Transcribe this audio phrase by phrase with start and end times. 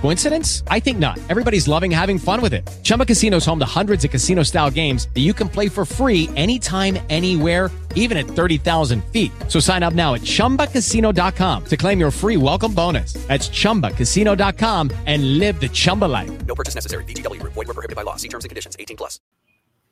[0.00, 0.62] Coincidence?
[0.68, 1.18] I think not.
[1.28, 2.64] Everybody's loving having fun with it.
[2.84, 5.84] Chumba Casino is home to hundreds of casino style games that you can play for
[5.84, 9.32] free anytime, anywhere, even at 30,000 feet.
[9.48, 13.14] So sign up now at chumbacasino.com to claim your free welcome bonus.
[13.26, 16.46] That's chumbacasino.com and live the Chumba life.
[16.46, 17.02] No purchase necessary.
[17.04, 17.54] VGW Group.
[17.54, 18.16] Void were prohibited by law.
[18.16, 18.76] See terms and conditions.
[18.78, 19.18] 18 plus.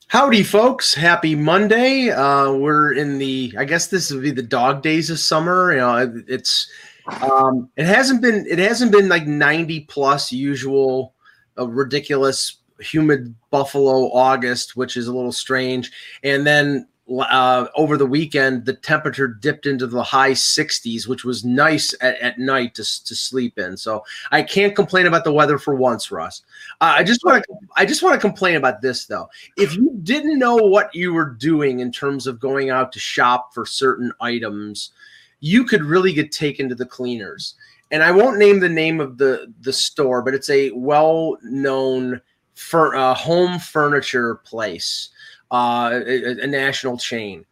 [0.08, 0.94] Howdy, folks!
[0.94, 2.11] Happy Monday.
[2.11, 3.54] Uh, we're in the.
[3.58, 5.72] I guess this would be the dog days of summer.
[5.72, 6.71] You know, it's.
[7.07, 8.46] Um, it hasn't been.
[8.49, 11.14] It hasn't been like ninety plus usual,
[11.58, 15.93] uh, ridiculous, humid Buffalo August, which is a little strange.
[16.22, 16.86] And then
[17.18, 22.18] uh, over the weekend, the temperature dipped into the high 60s, which was nice at,
[22.21, 23.76] at night to, to sleep in.
[23.76, 26.43] So I can't complain about the weather for once, Russ.
[26.81, 27.54] Uh, I just want to.
[27.76, 29.29] I just want to complain about this though.
[29.57, 33.53] If you didn't know what you were doing in terms of going out to shop
[33.53, 34.93] for certain items,
[35.45, 37.55] you could really get taken to the cleaners.
[37.91, 42.20] And I won't name the name of the the store, but it's a well-known
[42.55, 45.11] fur, uh, home furniture place,
[45.53, 47.45] uh, a, a national chain.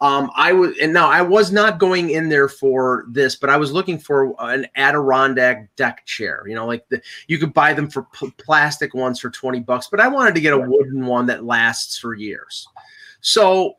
[0.00, 3.56] Um, I was, and now I was not going in there for this, but I
[3.56, 6.44] was looking for an Adirondack deck chair.
[6.46, 9.88] You know, like the you could buy them for p- plastic ones for twenty bucks,
[9.90, 12.68] but I wanted to get a wooden one that lasts for years.
[13.22, 13.76] So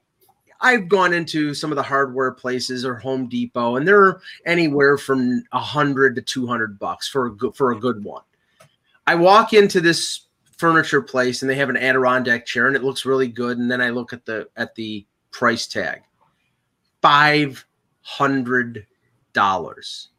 [0.61, 5.43] I've gone into some of the hardware places or Home Depot, and they're anywhere from
[5.51, 8.23] a hundred to two hundred bucks for a good for a good one.
[9.07, 10.21] I walk into this
[10.57, 13.57] furniture place and they have an Adirondack chair and it looks really good.
[13.57, 16.01] And then I look at the at the price tag.
[17.01, 17.65] Five
[18.01, 18.87] hundred
[19.33, 20.09] dollars.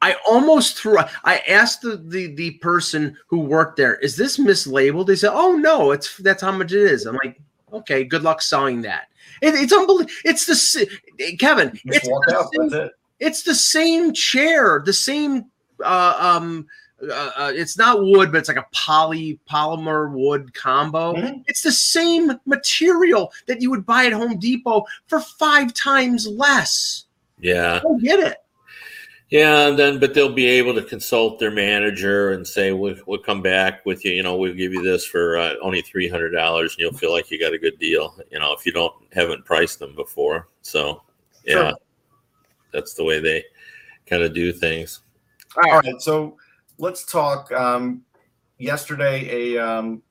[0.00, 5.06] I almost threw I asked the, the the person who worked there, is this mislabeled?
[5.06, 7.06] They said, Oh no, it's that's how much it is.
[7.06, 7.40] I'm like,
[7.72, 9.08] okay, good luck selling that.
[9.40, 10.10] It, it's unbelievable.
[10.24, 11.78] It's the s- Kevin.
[11.84, 12.48] It's the out.
[12.54, 12.92] same- it.
[13.20, 15.46] it's the same chair, the same.
[15.84, 16.66] Uh, um,
[17.02, 21.14] uh, uh, it's not wood, but it's like a poly polymer wood combo.
[21.14, 21.42] Mhm.
[21.48, 27.06] It's the same material that you would buy at Home Depot for five times less.
[27.40, 27.80] Yeah.
[27.84, 28.36] I get it.
[29.32, 33.18] Yeah, and then but they'll be able to consult their manager and say we'll, we'll
[33.18, 34.12] come back with you.
[34.12, 37.12] You know, we'll give you this for uh, only three hundred dollars, and you'll feel
[37.12, 38.14] like you got a good deal.
[38.30, 40.48] You know, if you don't haven't priced them before.
[40.60, 41.02] So,
[41.46, 41.72] yeah, Sure.
[42.74, 43.42] that's the way they
[44.04, 45.00] kind of do things.
[45.56, 46.36] All right, so
[46.76, 47.50] let's talk.
[47.52, 48.02] Um,
[48.58, 50.02] yesterday, a um,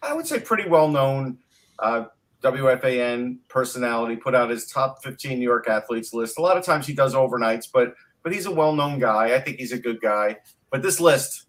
[0.00, 1.38] I would say pretty well known
[1.80, 2.04] uh,
[2.40, 6.38] WFAN personality put out his top 15 New York athletes list.
[6.38, 9.34] A lot of times he does overnights, but but he's a well known guy.
[9.34, 10.36] I think he's a good guy.
[10.70, 11.46] But this list,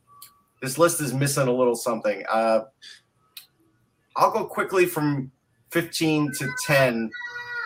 [0.61, 2.23] this list is missing a little something.
[2.29, 2.61] Uh,
[4.15, 5.31] I'll go quickly from
[5.71, 7.09] 15 to 10,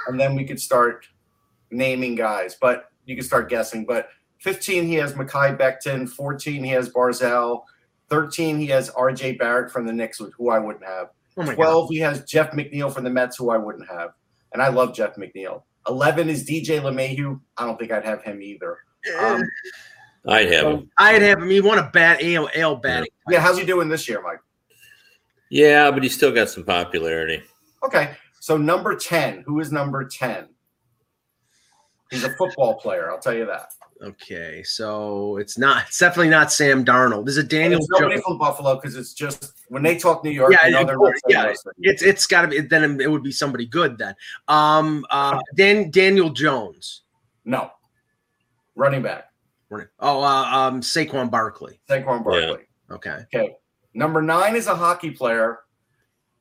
[0.08, 1.06] and then we could start
[1.72, 2.56] naming guys.
[2.60, 3.86] But you can start guessing.
[3.86, 6.10] But 15, he has Mekhi Becton.
[6.10, 7.64] 14, he has Barzal.
[8.10, 11.10] 13, he has RJ Barrett from the Knicks, who I wouldn't have.
[11.38, 14.12] Oh my 12, he has Jeff McNeil from the Mets, who I wouldn't have.
[14.54, 15.64] And I love Jeff McNeil.
[15.88, 17.40] 11 is DJ LeMahieu.
[17.58, 18.78] I don't think I'd have him either.
[19.12, 19.36] God!
[19.42, 19.48] Um,
[20.28, 20.90] I'd have so- them.
[20.98, 21.50] I'd have him.
[21.50, 23.10] He won a bat AL, AL batting.
[23.30, 24.40] yeah, how's he doing this year, Mike?
[25.50, 27.44] Yeah, but he's still got some popularity.
[27.84, 28.16] Okay.
[28.40, 30.48] So number 10, who is number 10?
[32.12, 33.70] He's a football player, I'll tell you that.
[34.04, 35.86] Okay, so it's not.
[35.88, 37.26] It's definitely not Sam Darnold.
[37.26, 38.26] This is And Daniel it's nobody Jones.
[38.26, 40.98] from Buffalo because it's just when they talk New York, Yeah, you know of they're
[40.98, 41.54] course, not yeah.
[41.80, 42.60] It's it's got to be.
[42.60, 44.14] Then it would be somebody good then.
[44.50, 47.04] Um, uh, Dan Daniel Jones.
[47.46, 47.72] No.
[48.76, 49.32] Running back.
[50.00, 51.80] Oh, uh, um, Saquon Barkley.
[51.90, 52.66] Saquon Barkley.
[52.92, 53.18] Okay.
[53.34, 53.56] Okay.
[53.94, 55.60] Number nine is a hockey player,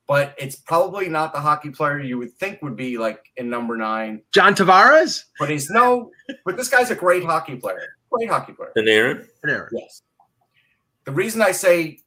[0.06, 3.76] but it's probably not the hockey player you would think would be like in number
[3.76, 4.22] nine.
[4.32, 5.24] John Tavares.
[5.38, 6.10] But he's no,
[6.44, 7.96] but this guy's a great hockey player.
[8.10, 8.72] Great hockey player.
[8.76, 9.70] And Aaron, And Aaron.
[9.72, 10.02] Yes.
[11.04, 12.00] The reason I say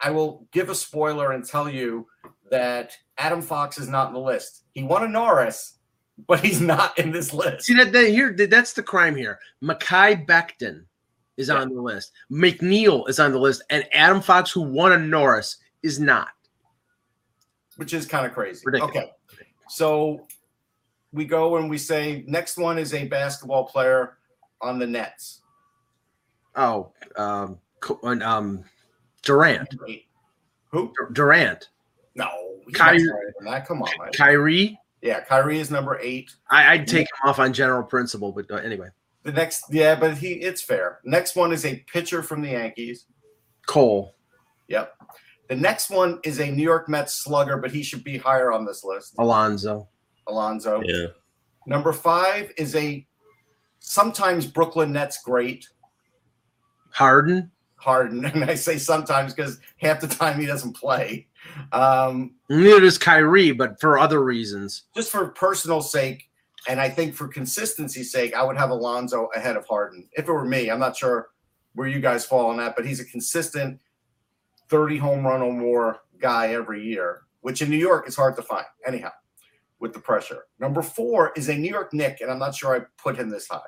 [0.00, 2.06] I will give a spoiler and tell you
[2.50, 4.64] that Adam Fox is not in the list.
[4.72, 5.78] He won a Norris,
[6.26, 7.66] but he's not in this list.
[7.66, 8.32] See that, that here?
[8.32, 9.38] That's the crime here.
[9.62, 10.84] Mekhi Becton
[11.36, 11.54] is Yeah.
[11.56, 12.12] on the list.
[12.30, 16.28] McNeil is on the list, and Adam Fox, who won a Norris, is not.
[17.76, 18.60] which is kind of crazy.
[18.66, 18.94] Ridiculous.
[18.96, 19.10] Okay.
[19.68, 20.26] So
[21.12, 24.18] we go and we say next one is a basketball player
[24.60, 25.40] on the Nets.
[26.54, 27.58] Oh, um,
[28.22, 28.62] um,
[29.22, 29.74] Durant.
[30.70, 30.92] Who?
[31.12, 31.70] Durant.
[32.14, 32.28] No.
[32.74, 33.66] Kyrie- much higher than that.
[33.66, 33.88] Come on.
[33.98, 34.12] man.
[34.12, 34.78] Kyrie.
[35.02, 36.34] Yeah, Kyrie is number eight.
[36.48, 38.88] I, I'd take him off on general principle, but uh, anyway.
[39.24, 41.00] The next, yeah, but he it's fair.
[41.04, 43.06] Next one is a pitcher from the Yankees.
[43.66, 44.14] Cole.
[44.68, 44.94] Yep.
[45.48, 48.64] The next one is a New York Mets slugger, but he should be higher on
[48.64, 49.14] this list.
[49.18, 49.88] Alonso.
[50.26, 50.82] Alonso.
[50.84, 51.08] Yeah.
[51.66, 53.06] Number five is a
[53.80, 55.68] sometimes Brooklyn Nets great,
[56.90, 57.50] Harden.
[57.76, 58.24] Harden.
[58.32, 61.26] And I say sometimes because half the time he doesn't play.
[61.72, 64.84] Um, Neither does Kyrie, but for other reasons.
[64.94, 66.28] just for personal sake,
[66.68, 70.08] and I think for consistency's sake, I would have Alonso ahead of Harden.
[70.12, 71.30] If it were me, I'm not sure
[71.74, 73.80] where you guys fall on that, but he's a consistent
[74.68, 78.42] 30 home run or more guy every year, which in New York is hard to
[78.42, 78.66] find.
[78.86, 79.10] Anyhow,
[79.80, 80.44] with the pressure.
[80.60, 83.48] Number four is a New York Knick, and I'm not sure I put him this
[83.48, 83.60] high.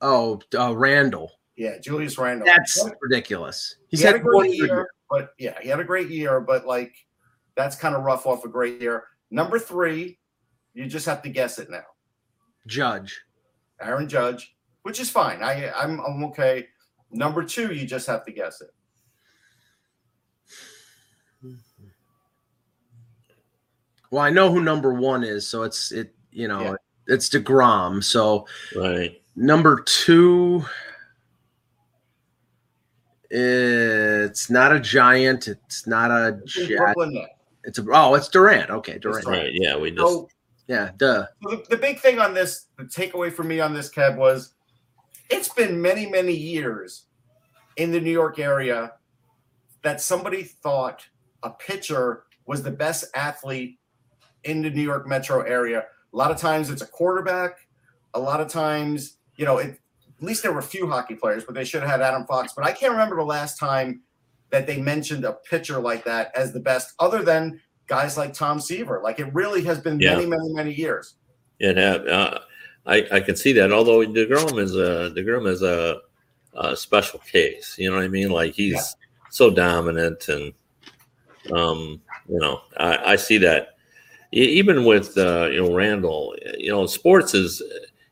[0.00, 1.32] Oh, uh, Randle.
[1.56, 2.46] Yeah, Julius Randle.
[2.46, 3.76] That's ridiculous.
[3.88, 6.08] He's he had a had one great good year, but yeah, he had a great
[6.08, 6.94] year, but like
[7.56, 9.04] that's kind of rough off a great year.
[9.30, 10.18] Number three,
[10.74, 11.84] you just have to guess it now.
[12.66, 13.20] Judge.
[13.80, 15.42] Aaron Judge, which is fine.
[15.42, 16.66] I I'm I'm okay.
[17.10, 18.70] Number two, you just have to guess it.
[24.10, 26.14] Well, I know who number one is, so it's it.
[26.30, 26.74] You know, Yeah.
[27.14, 28.02] it's Degrom.
[28.02, 29.20] So Right.
[29.36, 30.64] number two,
[33.36, 35.48] it's not a giant.
[35.48, 36.78] It's not a It's in jet.
[36.78, 37.28] Brooklyn Nets.
[37.64, 38.70] It's a oh, it's Durant.
[38.70, 39.26] Okay, Durant.
[39.26, 39.38] right.
[39.44, 39.50] Right.
[39.52, 39.76] Yeah.
[39.76, 40.06] We just.
[40.06, 40.28] So
[40.68, 41.26] Yeah, duh.
[41.42, 44.54] So the, the big thing on this, the takeaway for me on this, Kev, was
[45.30, 47.06] it's been many, many years
[47.76, 48.92] in the New York area
[49.82, 51.04] that somebody thought
[51.42, 53.78] a pitcher was the best athlete
[54.44, 55.84] in the New York metro area.
[56.12, 57.66] A lot of times it's a quarterback.
[58.14, 59.80] A lot of times, you know, it,
[60.18, 62.52] at least there were a few hockey players, but they should have had Adam Fox.
[62.54, 64.02] But I can't remember the last time
[64.50, 68.60] that they mentioned a pitcher like that as the best, other than guys like Tom
[68.60, 69.00] Seaver.
[69.02, 70.14] Like it really has been Yeah.
[70.14, 71.14] many, many, many years.
[71.58, 72.38] It had, uh,
[72.86, 73.72] I I can see that.
[73.72, 76.00] Although Degrom is a Degrom is a,
[76.54, 77.74] a special case.
[77.78, 78.30] You know what I mean?
[78.30, 78.82] Like he's Yeah.
[79.30, 80.52] so dominant, and
[81.52, 83.70] um, you know, I, I see that.
[84.32, 87.62] Even with uh, you know Randle, you know, sports is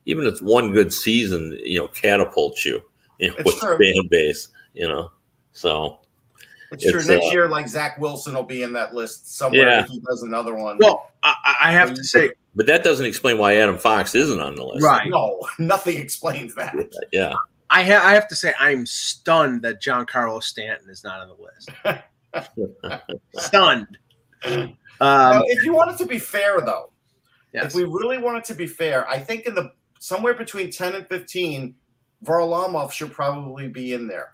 [0.06, 2.82] even if it's one good season, you know, catapults you,
[3.18, 3.78] you know, It's with true.
[3.78, 4.48] fan base.
[4.74, 5.10] You know,
[5.52, 5.98] so
[6.70, 6.94] It's, true.
[7.04, 9.80] Next uh, year, like Zach Wilson will be in that list somewhere Yeah.
[9.82, 10.78] if he does another one.
[10.80, 11.34] Well, I,
[11.64, 14.82] I have to say, but that doesn't explain why Adam Fox isn't on the list.
[14.84, 15.08] right.
[15.08, 16.74] no, nothing explains that.
[17.12, 17.34] Yeah.
[17.70, 21.36] I, ha- I have to say, I'm stunned that Giancarlo Stanton is not on the
[22.84, 23.02] list.
[23.46, 23.98] stunned.
[24.44, 26.92] Um, Now, if you want it to be fair, though,
[27.54, 27.64] yes.
[27.66, 29.72] if we really want it to be fair, I think in the
[30.02, 31.76] somewhere between 10 and 15,
[32.24, 34.32] Varlamov should probably be in there.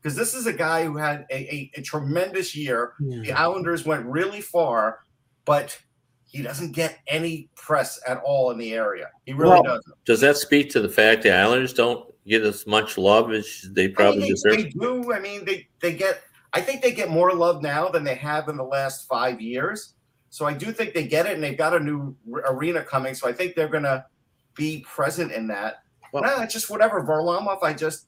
[0.00, 2.94] Because this is a guy who had a, a, a tremendous year.
[2.98, 5.00] The Islanders went really far,
[5.44, 5.78] but
[6.24, 9.10] he doesn't get any press at all in the area.
[9.26, 9.94] He really Well, doesn't.
[10.06, 13.84] Does that speak to the fact the Islanders don't get as much love as they
[13.84, 14.56] I mean, probably they, deserve?
[14.56, 15.12] they do.
[15.12, 16.22] I mean, they they get.
[16.54, 19.94] I think they get more love now than they have in the last five years.
[20.30, 23.14] So I do think they get it, and they've got a new r- arena coming.
[23.14, 24.06] So I think they're gonna
[24.54, 25.82] be present in that.
[26.12, 27.02] Well- nah, it's just whatever.
[27.02, 28.06] Varlamov, I just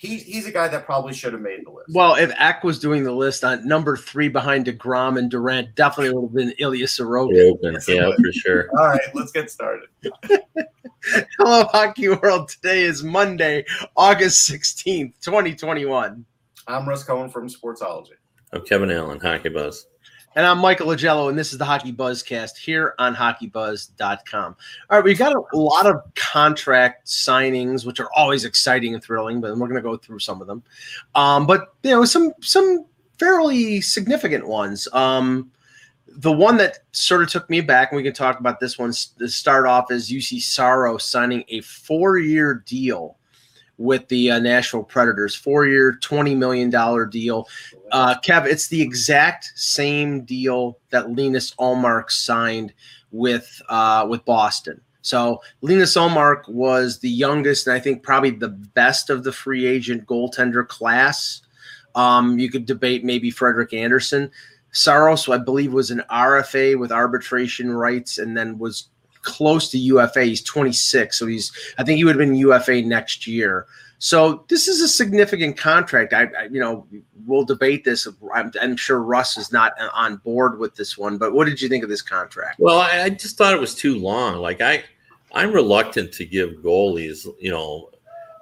[0.00, 1.90] he he's a guy that probably should have made the list.
[1.92, 6.14] Well, if Eck was doing the list on number three behind Degrom and Durant, definitely
[6.14, 7.50] would have been Ilya Sorokin.
[7.52, 7.76] Open.
[7.86, 8.70] Yeah, for sure.
[8.78, 9.88] All right, let's get started.
[11.38, 12.48] Hello, Hockey World.
[12.48, 16.24] Today is Monday, August 16th, 2021.
[16.66, 18.12] I'm Russ Cohen from Sportsology.
[18.54, 19.86] I'm Kevin Allen, Hockey Buzz.
[20.36, 24.56] And I'm Michael Agello, and this is the Hockey Buzzcast here on hockeybuzz.com.
[24.88, 29.40] All right, we've got a lot of contract signings, which are always exciting and thrilling,
[29.40, 30.62] but we're going to go through some of them.
[31.16, 32.86] Um, but, you know, some some
[33.18, 34.86] fairly significant ones.
[34.92, 35.50] Um,
[36.06, 38.92] the one that sort of took me back, and we can talk about this one
[39.18, 43.16] to start off, is Juuse Saros signing a four year deal
[43.80, 46.68] with the uh, Nashville Predators, four year, $20 million
[47.08, 47.48] deal.
[47.90, 52.74] Uh, Kev, it's the exact same deal that Linus Ullmark signed
[53.10, 54.82] with uh, with Boston.
[55.00, 59.64] So Linus Ullmark was the youngest and I think probably the best of the free
[59.64, 61.40] agent goaltender class.
[61.94, 64.30] Um, you could debate maybe Frederik Andersen.
[64.72, 68.90] Saros, I believe, was an RFA with arbitration rights and then was
[69.22, 70.24] close to UFA.
[70.24, 73.66] He's 26, so he's I think he would have been UFA next year.
[74.02, 76.14] So this is a significant contract.
[76.14, 76.86] I, I you know,
[77.26, 78.08] we'll debate this.
[78.34, 81.68] I'm, I'm, sure Russ is not on board with this one, but what did you
[81.68, 82.60] think of this contract?
[82.60, 84.36] Well, I, I just thought it was too long.
[84.36, 84.84] Like I,
[85.32, 87.90] I'm reluctant to give goalies, you know,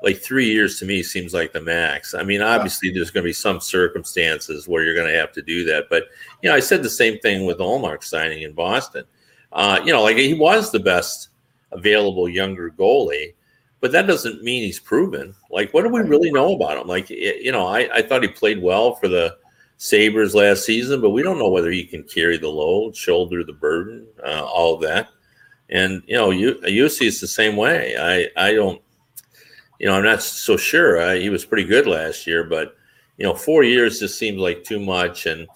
[0.04, 2.14] like three years to me seems like the max.
[2.14, 5.42] I mean, obviously there's going to be some circumstances where you're going to have to
[5.42, 6.04] do that, but
[6.40, 9.04] you know, I said the same thing with Ullmark signing in Boston.
[9.52, 11.28] Uh, you know, like he was the best
[11.72, 13.32] available younger goalie
[13.80, 15.34] but that doesn't mean he's proven.
[15.50, 16.88] Like, what do we really know about him?
[16.88, 19.36] Like, you know, I, I thought he played well for the
[19.76, 23.52] Sabres last season, but we don't know whether he can carry the load, shoulder the
[23.52, 25.08] burden, uh, all of that.
[25.70, 27.94] And you know, you Juuse is the same way.
[27.96, 28.80] I I don't,
[29.78, 31.00] you know, I'm not so sure.
[31.00, 32.74] Uh, he was pretty good last year, but
[33.18, 35.26] you know, four years just seems like too much.
[35.26, 35.46] And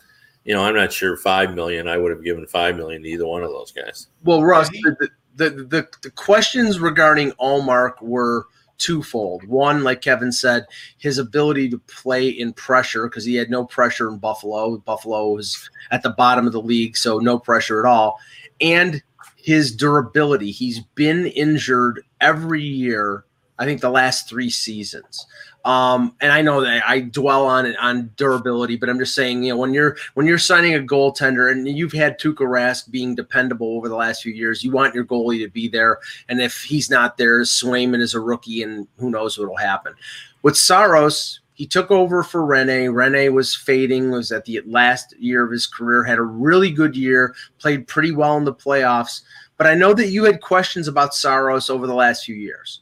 [0.44, 1.88] you know, I'm not sure five million.
[1.88, 4.08] I would have given five million to either one of those guys.
[4.24, 8.46] Well, Russ, the the, the, the questions regarding Ullmark were
[8.78, 9.46] twofold.
[9.46, 10.66] One, like Kevin said,
[10.98, 14.76] his ability to play in pressure because he had no pressure in Buffalo.
[14.78, 18.18] Buffalo was at the bottom of the league, so no pressure at all.
[18.60, 19.02] And
[19.42, 20.50] his durability.
[20.50, 23.24] He's been injured every year,
[23.58, 25.26] I think the last three seasons.
[25.64, 29.44] Um, and I know that I dwell on it on durability, but I'm just saying,
[29.44, 33.14] you know, when you're when you're signing a goaltender and you've had Tuukka Rask being
[33.14, 35.98] dependable over the last few years, you want your goalie to be there.
[36.28, 39.94] And if he's not there, Swayman is a rookie, and who knows what'll happen.
[40.42, 42.92] With Saros, he took over for Rinne.
[42.92, 46.96] Rinne was fading, was at the last year of his career, had a really good
[46.96, 49.20] year, played pretty well in the playoffs.
[49.58, 52.81] But I know that you had questions about Saros over the last few years.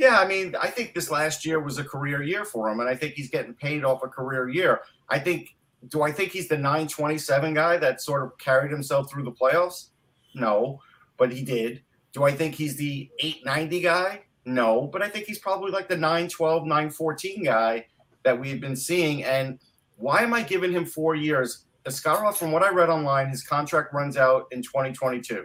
[0.00, 2.88] Yeah, I mean, I think this last year was a career year for him, and
[2.88, 4.80] I think he's getting paid off a career year.
[5.10, 5.54] I think,
[5.88, 9.90] do I think he's the 927 guy that sort of carried himself through the playoffs?
[10.34, 10.80] No,
[11.18, 11.82] but he did.
[12.14, 14.22] Do I think he's the 890 guy?
[14.46, 17.84] No, but I think he's probably like the 912, 914 guy
[18.22, 19.22] that we've been seeing.
[19.24, 19.58] And
[19.98, 21.66] why am I giving him four years?
[21.84, 25.44] Askarov, from what I read online, his contract runs out in 2022.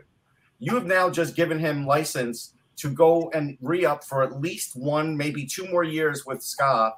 [0.60, 5.16] You have now just given him license to go and re-up for at least one,
[5.16, 6.94] maybe two more years with Ska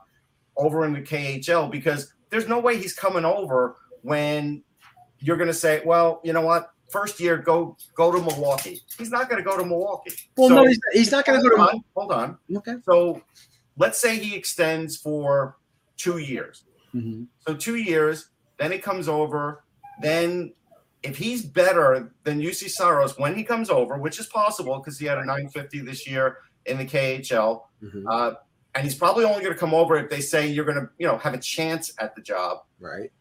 [0.58, 4.64] over in the KHL because there's no way he's coming over when
[5.20, 8.82] you're going to say, well, you know what, first year go go to Milwaukee.
[8.98, 10.12] He's not going to go to Milwaukee.
[10.36, 11.62] Well, so, no, he's, he's not going to go to.
[11.62, 12.38] On, hold on.
[12.56, 12.76] Okay.
[12.84, 13.22] So
[13.78, 15.58] let's say he extends for
[15.98, 16.64] two years.
[16.94, 17.24] Mm-hmm.
[17.48, 19.64] So two years, then he comes over.
[20.02, 20.54] Then
[21.08, 25.06] if he's better than Juuse Saros when he comes over, which is possible because he
[25.06, 28.08] had a 950 this year in the KHL, mm-hmm.
[28.10, 28.34] uh,
[28.76, 31.08] and he's probably only going to come over if they say you're going to, you
[31.08, 32.60] know, have a chance at the job.
[32.80, 33.12] Right.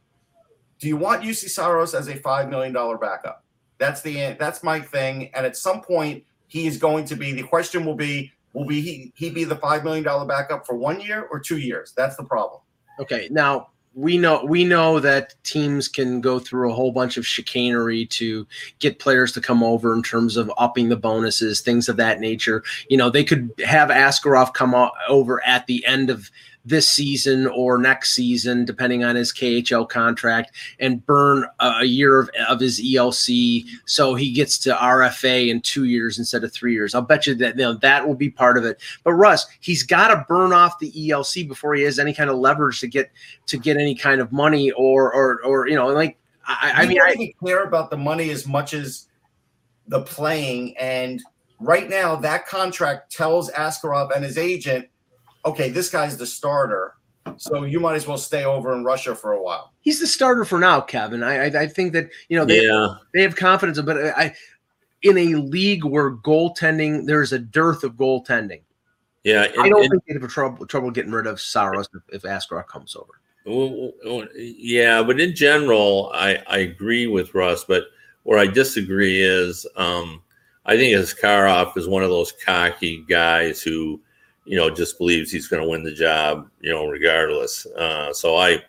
[0.78, 3.45] Do you want Juuse Saros as a five million dollar backup?
[3.78, 5.31] That's the that's my thing.
[5.35, 7.33] And at some point, he is going to be.
[7.33, 10.75] The question will be: Will be he he be the five million dollar backup for
[10.75, 11.95] one year or two years?
[11.97, 12.61] That's the problem.
[13.00, 13.28] Okay.
[13.31, 18.05] Now we know we know that teams can go through a whole bunch of chicanery
[18.05, 18.47] to
[18.79, 22.62] get players to come over in terms of upping the bonuses, things of that nature.
[22.91, 24.75] You know, they could have Askarov come
[25.09, 26.31] over at the end of
[26.66, 32.28] this season or next season, depending on his KHL contract, and burn a, year of,
[32.49, 36.92] of, his ELC, so he gets to RFA in two years instead of three years.
[36.94, 38.80] I'll bet you that you know that will be part of it.
[39.04, 42.37] But Russ, he's got to burn off the ELC before he has any kind of
[42.37, 43.12] leverage to get
[43.46, 47.00] to get any kind of money or or or you know like I, I mean
[47.00, 49.06] I care about the money as much as
[49.87, 51.23] the playing and.
[51.58, 54.90] Right now, that contract tells Askarov and his agent
[55.47, 56.95] okay, this guy's the starter.
[57.38, 59.73] So you might as well stay over in Russia for a while.
[59.81, 61.23] He's the starter for now, Kevin.
[61.23, 62.97] I I, I think that you know they yeah.
[63.15, 64.35] they have confidence, but I
[65.03, 68.62] in a league where goaltending there's a dearth of goaltending.
[69.25, 72.03] Yeah, and, I don't and, think they have trouble trouble getting rid of Saros if,
[72.15, 73.21] if Askarov comes over.
[73.45, 77.85] Well, yeah, but in general, I I agree with Russ, but
[78.23, 80.23] where I disagree is um,
[80.65, 84.00] I think Askarov is one of those cocky guys who
[84.47, 87.67] you know, just believes he's going to win the job, you know, regardless.
[87.67, 88.62] Uh, so I,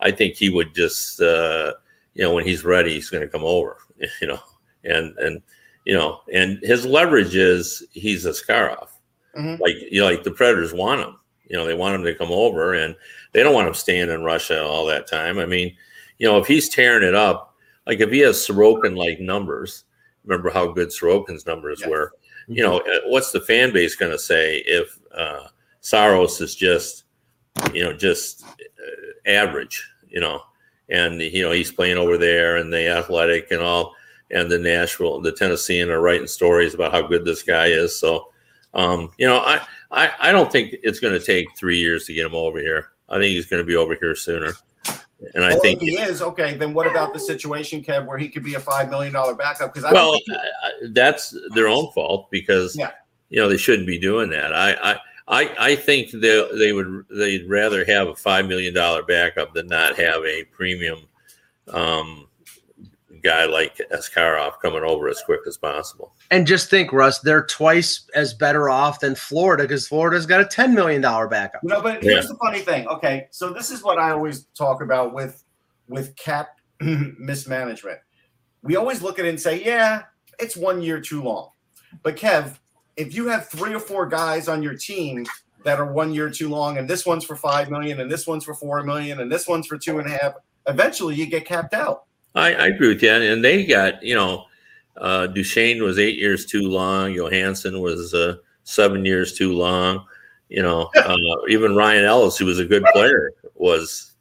[0.00, 1.74] I think he would just, uh,
[2.14, 3.76] you know, when he's ready, he's going to come over,
[4.20, 4.40] you know,
[4.84, 5.42] and and
[5.84, 8.88] you know, and his leverage is he's Askarov.
[9.36, 9.62] Mm-hmm.
[9.62, 11.16] Like you know, like the Predators want him.
[11.46, 12.96] You know, they want him to come over, and
[13.32, 15.38] they don't want him staying in Russia all that time.
[15.38, 15.74] I mean,
[16.18, 17.54] you know, if he's tearing it up,
[17.86, 19.84] like if he has Sorokin like numbers,
[20.24, 21.88] remember how good Sorokin's numbers yes.
[21.88, 22.12] were
[22.48, 25.48] you know, uh, what's the fan base going to say if uh,
[25.80, 27.04] Saros is just,
[27.72, 30.40] you know, just uh, average, you know,
[30.88, 33.94] and you know he's playing over there and the athletic and all,
[34.30, 37.98] and the Nashville, the Tennessean are writing stories about how good this guy is.
[37.98, 38.28] So,
[38.74, 39.60] um, you know, I,
[39.90, 42.90] I I don't think it's going to take three years to get him over here.
[43.08, 44.52] I think he's going to be over here sooner.
[45.34, 46.56] And I well, think he is okay.
[46.56, 49.74] Then what about the situation, Kev, where he could be a five million dollar backup?
[49.74, 52.92] Because well, he- that's their own fault because yeah.
[53.28, 54.54] you know they shouldn't be doing that.
[54.54, 54.98] I I
[55.28, 59.66] I, I think they they would they'd rather have a five million dollar backup than
[59.66, 61.00] not have a premium
[61.68, 62.28] um,
[63.22, 66.14] guy like Askarov coming over as quick as possible.
[66.30, 70.44] And just think, Russ, they're twice as better off than Florida because Florida's got a
[70.44, 71.62] $10 million backup.
[71.62, 72.28] No, know, but here's yeah.
[72.28, 72.86] the funny thing.
[72.88, 75.44] Okay, so this is what I always talk about with
[75.88, 77.98] with cap mismanagement.
[78.62, 80.02] We always look at it and say, yeah,
[80.38, 81.50] it's one year too long.
[82.02, 82.58] But Kev,
[82.98, 85.24] if you have three or four guys on your team
[85.64, 88.44] that are one year too long, and this one's for five million, and this one's
[88.44, 90.34] for four million, and this one's for two and a half,
[90.66, 92.04] eventually you get capped out.
[92.34, 93.10] I, I agree with you.
[93.10, 94.44] And they got, you know,
[94.96, 97.14] uh, Duchene was eight years too long.
[97.14, 100.04] Johansen was uh, seven years too long.
[100.48, 101.16] You know, uh,
[101.48, 104.12] even Ryan Ellis, who was a good player, was,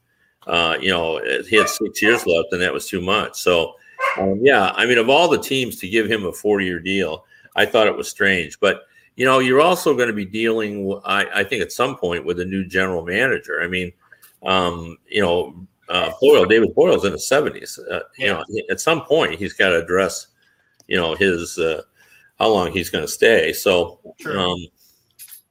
[0.45, 3.37] uh, you know, he had six years left, and that was too much.
[3.41, 3.75] So,
[4.19, 7.25] um, yeah, I mean, of all the teams to give him a four-year deal,
[7.57, 8.59] I thought it was strange.
[8.59, 8.83] But
[9.17, 12.39] you know, you're also going to be dealing, I, I think, at some point with
[12.39, 13.61] a new general manager.
[13.61, 13.91] I mean,
[14.43, 15.55] um, you know,
[15.89, 17.79] uh, Poile, David Poile's in his 70s.
[17.91, 20.27] Uh, you know, at some point, he's got to address,
[20.87, 21.81] you know, his uh,
[22.37, 23.51] how long he's going to stay.
[23.53, 24.39] So, Sure.
[24.39, 24.57] um,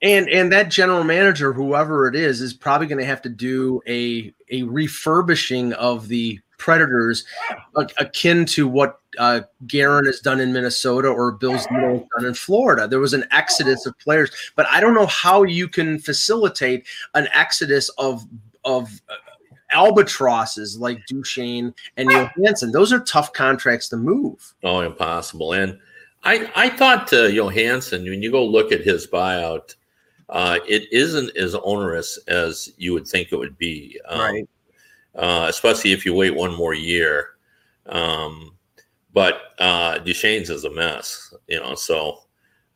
[0.03, 3.81] and and that general manager whoever it is is probably going to have to do
[3.89, 7.25] a a refurbishing of the predators
[7.77, 12.27] a- akin to what uh Guerin has done in Minnesota or Bill's Zito has done
[12.27, 12.87] in Florida.
[12.87, 17.29] There was an exodus of players but I don't know how you can facilitate an
[17.33, 18.25] exodus of
[18.65, 19.15] of uh,
[19.73, 22.73] albatrosses like Duchene and Johansen.
[22.73, 24.55] Those are tough contracts to move.
[24.63, 25.53] Oh, impossible.
[25.53, 25.79] And
[26.25, 29.75] I, I thought uh, Johansen, when you go look at his buyout,
[30.29, 34.01] uh, it isn't as onerous as you would think it would be.
[34.09, 34.21] Um,
[35.17, 37.31] Uh, especially if you wait one more year.
[37.87, 38.57] Um,
[39.13, 41.75] but uh, Duchene's is a mess, you know.
[41.75, 42.21] So,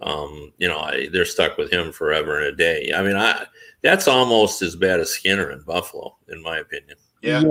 [0.01, 2.93] um, you know, I, they're stuck with him forever and a day.
[2.97, 3.45] I mean, I
[3.83, 6.97] that's almost as bad as Skinner in Buffalo, in my opinion.
[7.23, 7.43] Yeah.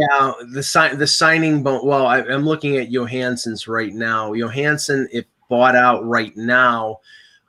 [0.51, 5.25] the sign the signing bon- well I, i'm looking at johansen's right now johansen if
[5.48, 7.01] bought out right now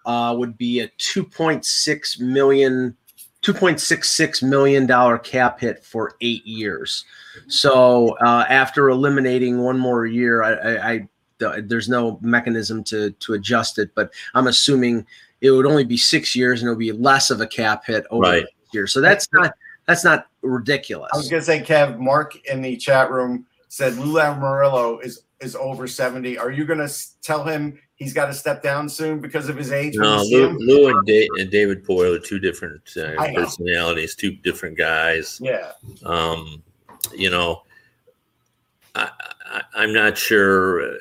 [0.05, 2.97] uh, would be a 2.6 million
[3.43, 7.05] 2.66 million dollar cap hit for eight years
[7.49, 13.11] so uh, after eliminating one more year I, I, I th- there's no mechanism to
[13.13, 15.07] to adjust it but i'm assuming
[15.41, 18.23] it would only be six years and it'll be less of a cap hit over
[18.23, 18.47] Right.
[18.73, 19.55] here so that's not
[19.87, 24.15] that's not ridiculous I was gonna say, Kev, Mark in the chat room said Lou
[24.15, 26.37] Lamoriello is is over 70.
[26.39, 26.89] Are you gonna
[27.23, 29.95] tell him he's got to step down soon because of his age?
[29.95, 30.59] No, Lou.
[30.59, 35.39] Lou and, da- and David Poile are two different uh, personalities, two different guys.
[35.41, 35.73] Yeah.
[36.05, 36.63] Um,
[37.15, 37.63] you know,
[38.97, 39.11] I,
[39.47, 40.97] I, I'm not sure.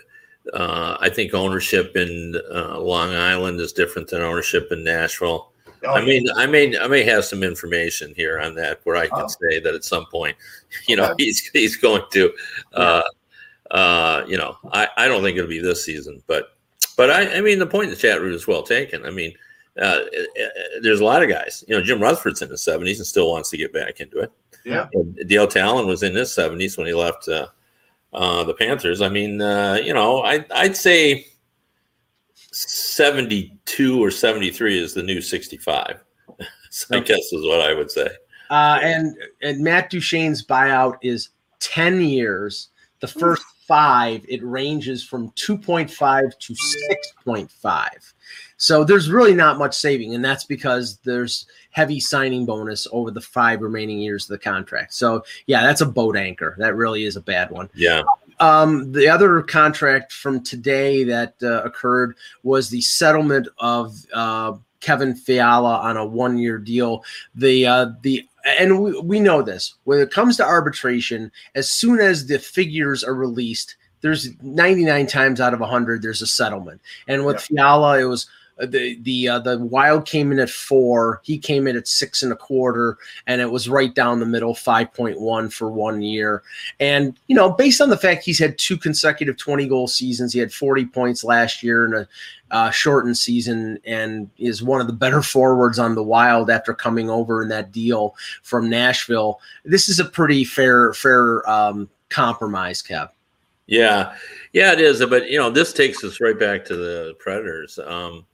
[0.53, 5.51] Uh, I think ownership in uh, Long Island is different than ownership in Nashville.
[5.85, 9.07] Oh, I mean, I may I may have some information here on that where I
[9.07, 9.27] can Oh.
[9.27, 10.35] say that at some point,
[10.87, 11.23] you know, Okay.
[11.25, 12.33] he's he's going to,
[12.73, 13.03] uh,
[13.71, 16.57] uh, you know, I, I don't think it'll be this season, but
[16.99, 19.05] but I I mean the point in the chat room is well taken.
[19.05, 19.33] I mean,
[19.81, 20.45] uh, uh,
[20.81, 21.63] there's a lot of guys.
[21.65, 24.33] You know, Jim Rutherford's in his 70s and still wants to get back into it.
[24.65, 24.89] Yeah.
[24.93, 27.47] And Dale Tallon was in his 70s when he left uh,
[28.11, 29.01] uh, the Panthers.
[29.01, 31.27] I mean, uh, you know, I I'd say
[32.35, 36.03] 72 or 73 is the new 65.
[36.71, 38.09] So I guess is what I would say.
[38.51, 42.67] Uh, and and Matt Duchene's buyout is ten years.
[42.99, 48.13] The first five, it ranges from two point five to six point five.
[48.57, 53.21] So there's really not much saving, and that's because there's heavy signing bonus over the
[53.21, 54.93] five remaining years of the contract.
[54.93, 56.55] So yeah, that's a boat anchor.
[56.57, 57.69] That really is a bad one.
[57.73, 58.01] Yeah.
[58.41, 65.15] Um, the other contract from today that uh, occurred was the settlement of uh, Kevin
[65.15, 67.03] Fiala on a one-year deal.
[67.35, 71.31] The uh, the and we, we know this when it comes to arbitration.
[71.55, 76.27] As soon as the figures are released, there's 99 times out of 100 there's a
[76.27, 76.81] settlement.
[77.07, 78.27] And with Fiala, it was
[78.67, 81.21] the the uh, the Wild came in at four.
[81.23, 84.53] He came in at six and a quarter, and it was right down the middle,
[84.53, 86.43] 5.1 for one year.
[86.79, 90.39] And, you know, based on the fact he's had two consecutive 20 goal seasons, he
[90.39, 92.07] had 40 points last year in a
[92.51, 97.09] uh, shortened season and is one of the better forwards on the Wild after coming
[97.09, 99.39] over in that deal from Nashville.
[99.63, 103.09] This is a pretty fair, fair um, compromise, Kev.
[103.67, 104.15] Yeah,
[104.51, 105.05] yeah, it is.
[105.05, 107.77] But you know, this takes us right back to the Predators.
[107.77, 108.25] Um,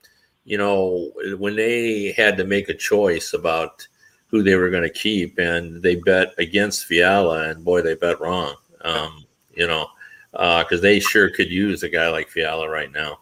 [0.46, 3.86] you know, when they had to make a choice about
[4.28, 8.20] who they were going to keep, and they bet against Fiala, and boy, they bet
[8.20, 8.54] wrong.
[8.82, 9.88] Um, you know,
[10.32, 13.18] because they sure could use a guy like Fiala right now.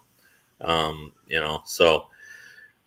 [0.61, 2.09] Um, you know, so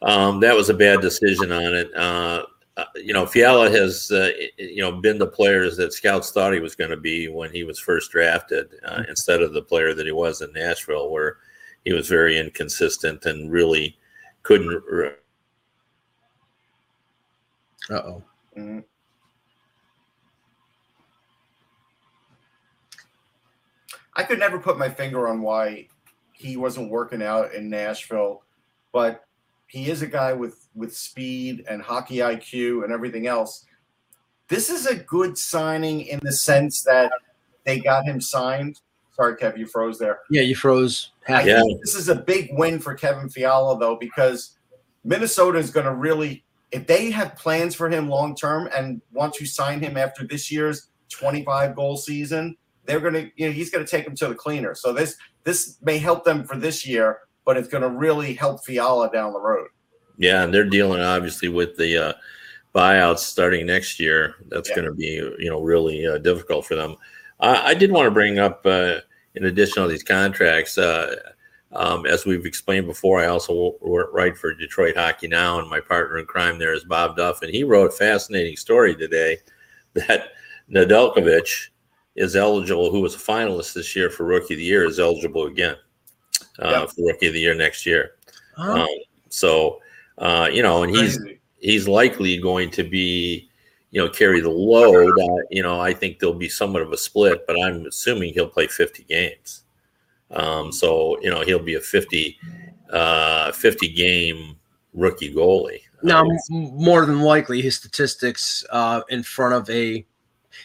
[0.04, 1.94] um, that was a bad decision on it.
[1.96, 2.44] Uh,
[2.78, 6.60] uh, you know, Fiala has, uh, you know, been the players that scouts thought he
[6.60, 10.06] was going to be when he was first drafted, uh, instead of the player that
[10.06, 11.38] he was in Nashville, where
[11.86, 13.98] he was very inconsistent and really
[14.48, 14.82] couldn't.
[14.90, 15.12] re-
[17.90, 18.24] Uh oh.
[18.58, 18.84] Mhm.
[24.16, 25.90] I could never put my finger on why
[26.32, 28.44] he wasn't working out in Nashville,
[28.94, 29.26] but
[29.68, 33.66] he is a guy with with speed and hockey IQ and everything else.
[34.48, 37.12] This is a good signing in the sense that
[37.66, 38.80] they got him signed.
[39.18, 40.20] Sorry, Kev, you froze there.
[40.30, 41.12] Yeah, you froze.
[41.28, 41.62] I Yeah.
[41.62, 44.56] think this is a big win for Kevin Fiala, though, because
[45.04, 49.34] Minnesota is going to really, if they have plans for him long term and want
[49.36, 53.70] to sign him after this year's 25 goal season, they're going to, you know, he's
[53.72, 54.76] going to take him to the cleaner.
[54.76, 58.64] So this this may help them for this year, but it's going to really help
[58.66, 59.70] Fiala down the road.
[60.18, 62.14] Yeah, and they're dealing obviously with the uh,
[62.76, 64.36] buyouts starting next year.
[64.50, 64.76] That's Yeah.
[64.76, 66.96] going to be you know really uh, difficult for them.
[67.40, 68.96] I I did want to bring up, uh,
[69.38, 71.16] in addition to these contracts, uh,
[71.72, 76.18] um, as we've explained before, I also write for Detroit Hockey Now, and my partner
[76.18, 79.38] in crime there is Bob Duff, and he wrote a fascinating story today
[79.94, 80.30] that
[80.72, 81.68] Nedeljkovic
[82.16, 85.46] is eligible, who was a finalist this year for Rookie of the Year, is eligible
[85.46, 85.76] again
[86.60, 86.90] uh, Yep.
[86.90, 88.12] for Rookie of the Year next year.
[88.58, 88.88] Um,
[89.30, 89.80] so,
[90.18, 91.20] uh, you know, and he's
[91.60, 93.50] he's likely going to be,
[93.98, 95.20] you know, carry the load.
[95.20, 98.48] Uh, you know, I think there'll be somewhat of a split, but I'm assuming he'll
[98.48, 99.64] play 50 games.
[100.30, 102.38] Um, so, you know, he'll be a 50,
[102.92, 104.58] uh, 50 game
[104.94, 105.82] rookie goalie.
[106.04, 110.06] Now, Uh, m- more than likely, his statistics uh, in front of a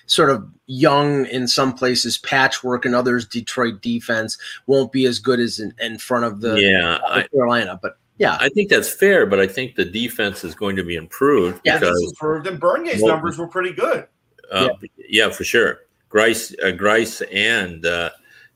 [0.04, 5.40] sort of young, in some places, patchwork and others Detroit defense won't be as good
[5.40, 7.80] as in, in front of the yeah, of I, Carolina.
[7.80, 10.96] But yeah, I think that's fair, but I think the defense is going to be
[10.96, 14.06] improved Yeah, This because is improved, and Bernier's Well- numbers were pretty good.
[14.50, 14.68] Uh,
[15.08, 15.30] yeah.
[15.30, 15.80] for sure.
[16.10, 18.10] Greiss, uh, Greiss, and uh,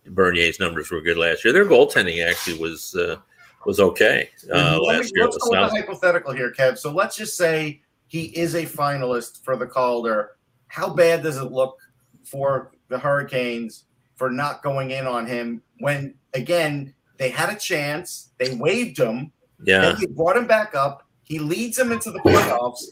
[0.08, 1.54] Bernier's numbers were good last year.
[1.54, 3.16] Their goaltending actually was uh,
[3.64, 5.24] was okay uh, Let me- last year.
[5.24, 6.76] let's It go with was hypothetical here, Kev.
[6.76, 10.32] So let's just say he is a finalist for the Calder.
[10.68, 11.78] How bad does it look
[12.24, 13.84] for the Hurricanes
[14.16, 19.32] for not going in on him when, again, they had a chance, they waived him,
[19.64, 22.84] yeah, then they brought him back up, he leads them into the playoffs.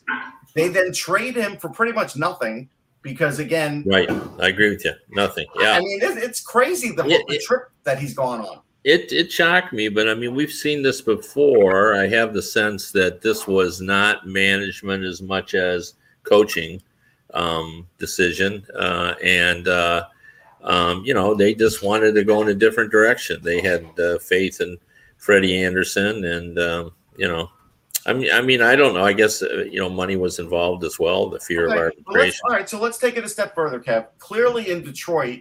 [0.55, 2.69] They then trade him for pretty much nothing
[3.03, 4.09] because, again, right.
[4.41, 4.93] I agree with you.
[5.11, 5.47] Nothing.
[5.61, 8.61] Yeah, I mean, it, it's crazy the, Yeah, the it- trip that he's gone on.
[8.85, 11.95] it it shocked me, but I mean, we've seen this before.
[11.97, 16.81] I have the sense that this was not management as much as coaching
[17.35, 20.05] um, decision, uh, and uh,
[20.63, 23.41] um, you know, they just wanted to go in a different direction.
[23.43, 24.79] They had uh, faith in
[25.25, 27.51] Freddie Andersen, and um, you know,
[28.05, 29.03] I mean, I mean, I don't know.
[29.03, 31.31] I guess uh, you know, money was involved as well.
[31.31, 32.41] The fear Okay, of well, arbitration.
[32.45, 34.09] all right, so let's take it a step further, Kev.
[34.19, 35.41] Clearly in Detroit,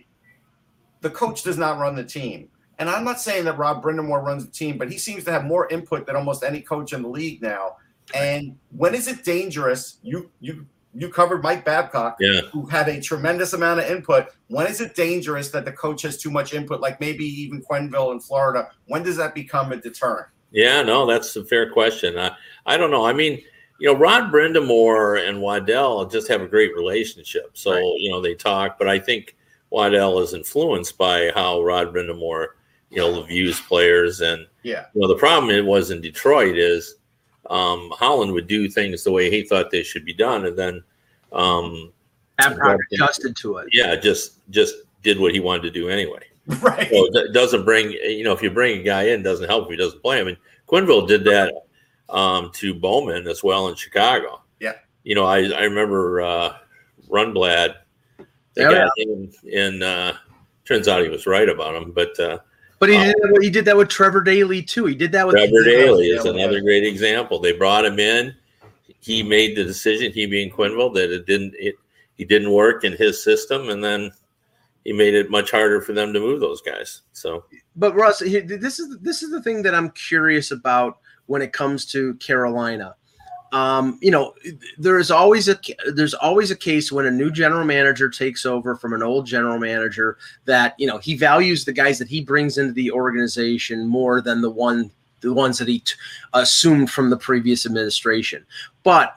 [1.01, 2.47] the coach does not run the team.
[2.79, 5.43] And I'm not saying that Rod Brind'Amour runs the team, but he seems to have
[5.43, 7.75] more input than almost any coach in the league now.
[8.15, 9.97] And when is it dangerous?
[10.01, 10.65] You you
[10.95, 12.41] you covered Mike Babcock, Yeah.
[12.51, 14.27] who had a tremendous amount of input.
[14.47, 18.11] When is it dangerous that the coach has too much input, like maybe even Quenneville
[18.13, 18.69] in Florida?
[18.85, 20.27] When does that become a deterrent?
[20.51, 22.17] Yeah, no, that's a fair question.
[22.19, 22.31] I,
[22.65, 23.05] I don't know.
[23.05, 23.41] I mean,
[23.79, 27.51] you know, Rod Brind'Amour and Waddell just have a great relationship.
[27.57, 27.95] So, Right.
[27.97, 29.35] you know, they talk, but I think
[29.71, 32.49] Waddell is influenced by how Rod Brind'Amour,
[32.91, 34.21] you know, views players.
[34.21, 34.85] And, Yeah.
[34.93, 36.97] you know, the problem it was in Detroit is
[37.49, 40.45] um, Holland would do things the way he thought they should be done.
[40.45, 40.83] And then,
[41.31, 41.91] um,
[42.37, 43.03] Babcock Yeah.
[43.05, 43.67] adjusted to it.
[43.71, 46.23] yeah, just, just did what he wanted to do anyway.
[46.61, 46.89] Right.
[46.89, 49.71] So it doesn't bring, you know, if you bring a guy in, doesn't help if
[49.71, 50.27] he doesn't play him.
[50.27, 51.53] And Quenneville did that
[52.09, 54.41] um, to Bowman as well in Chicago.
[54.59, 54.73] Yeah.
[55.03, 56.57] You know, I, I remember uh,
[57.09, 57.75] Rundblad,
[58.55, 60.17] the Yeah, guy in, in uh,
[60.65, 62.39] turns out he was right about him, but uh,
[62.83, 64.83] But he Uh, did that, he did that with Trevor Daley too.
[64.83, 67.39] He did that with Trevor Daley is another great example.
[67.39, 68.35] They brought him in.
[68.99, 71.75] He made the decision, he being Quenneville, that it didn't it
[72.15, 74.11] he didn't work in his system, and then
[74.83, 77.03] he made it much harder for them to move those guys.
[77.13, 77.45] So
[77.77, 81.85] But Russ, this is this is the thing that I'm curious about when it comes
[81.93, 82.97] to Carolina.
[83.53, 84.33] Um, you know,
[84.79, 85.57] there is always a
[85.93, 89.59] there's always a case when a new general manager takes over from an old general
[89.59, 94.21] manager that you know he values the guys that he brings into the organization more
[94.21, 94.89] than the one
[95.21, 95.93] the ones that he t-
[96.33, 98.43] assumed from the previous administration.
[98.81, 99.15] But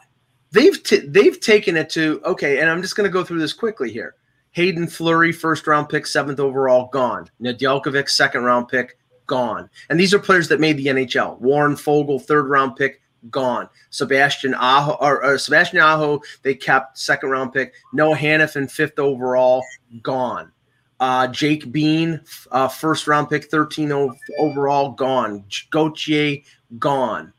[0.53, 3.55] they've t- they've taken it to okay, and I'm just going to go through this
[3.55, 4.16] quickly here.
[4.53, 7.31] Haydn Fleury, first round pick, seventh overall, gone.
[7.40, 9.70] Nedeljkovic, second round pick, gone.
[9.88, 11.40] And these are players that made the NHL.
[11.40, 13.69] Warren Foegele, third round pick, gone.
[13.91, 17.75] Sebastian Aho, or, or Sebastian Aho, they kept second round pick.
[17.93, 19.62] Noah Hanifin, fifth overall,
[20.03, 20.53] gone.
[20.99, 22.21] Uh, Jake Bean,
[22.53, 25.45] uh, first round pick, 13 o- overall, gone.
[25.71, 26.39] Gauthier,
[26.79, 27.33] gone.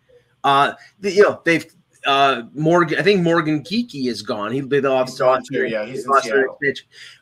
[0.44, 1.66] Uh, the- you know, they've
[2.06, 4.52] uh, Morgan, I think Morgan Geekie is gone.
[4.54, 6.76] He they lost He's gone too, yeah, he's in lost their Seattle.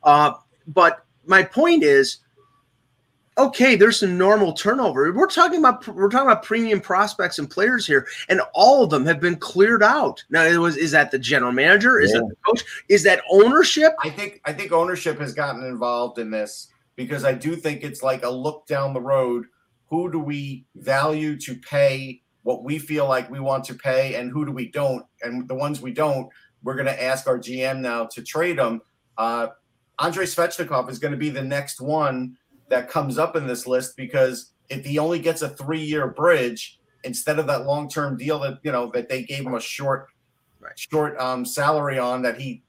[0.04, 0.34] Uh,
[0.68, 2.18] but my point is,
[3.38, 5.12] okay, there's some normal turnover.
[5.12, 9.06] We're talking about we're talking about premium prospects and players here, and all of them
[9.06, 10.24] have been cleared out.
[10.30, 12.00] Now, it was is that the general manager?
[12.00, 12.20] Is Yeah.
[12.20, 12.64] that the coach?
[12.90, 13.94] Is that ownership?
[14.04, 18.04] I think I think ownership has gotten involved in this because I do think it's
[18.04, 19.46] like a look down the road.
[19.90, 24.32] Who do we value to pay what we feel like we want to pay, and
[24.32, 25.06] who do we don't?
[25.22, 26.30] And the ones we don't,
[26.64, 28.82] we're going to ask our GM now to trade them.
[29.18, 29.48] Uh,
[30.00, 32.36] Andrei Svechnikov is going to be the next one
[32.70, 37.38] that comes up in this list because if he only gets a three-year bridge instead
[37.40, 40.08] of that long-term deal that you know that they gave him a short,
[40.60, 40.78] Right.
[40.80, 42.64] short um, salary on that he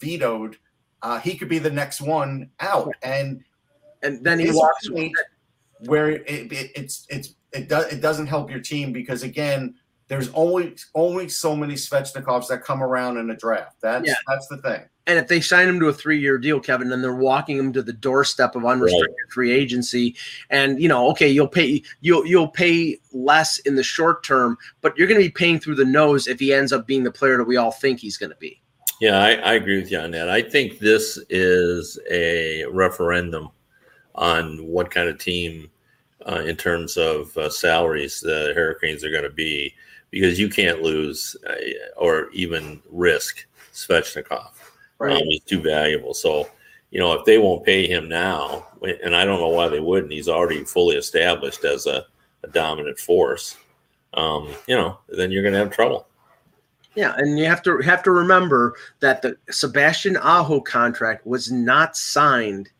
[0.00, 0.56] vetoed,
[1.02, 2.92] uh, he could be the next one out.
[3.02, 3.42] And
[4.02, 5.12] And then he walks away.
[5.86, 9.74] where it, it, it's it's it does it doesn't help your team because again,
[10.08, 13.76] there's only only so many Svechnikovs that come around in a draft.
[13.80, 14.14] That's Yeah.
[14.26, 14.82] that's the thing.
[15.08, 17.82] And if they sign him to a three-year deal, Kevin, then they're walking him to
[17.82, 20.14] the doorstep of unrestricted free agency.
[20.50, 24.96] And you know, okay, you'll pay you'll you'll pay less in the short term, but
[24.96, 27.38] you're going to be paying through the nose if he ends up being the player
[27.38, 28.60] that we all think he's going to be.
[29.00, 30.28] Yeah, I, I agree with you on that.
[30.28, 33.48] I think this is a referendum
[34.14, 35.70] on what kind of team,
[36.26, 39.72] uh, in terms of uh, salaries, the Hurricanes are going to be,
[40.10, 41.54] because you can't lose uh,
[41.96, 44.50] or even risk Svechnikov.
[45.00, 46.14] Um, he's too valuable.
[46.14, 46.48] So,
[46.90, 50.12] you know, if they won't pay him now, and I don't know why they wouldn't,
[50.12, 52.06] he's already fully established as a,
[52.42, 53.56] a dominant force.
[54.14, 56.06] Um, you know, then you're going to have trouble.
[56.94, 61.96] Yeah, and you have to have to remember that the Sebastian Aho contract was not
[61.96, 62.70] signed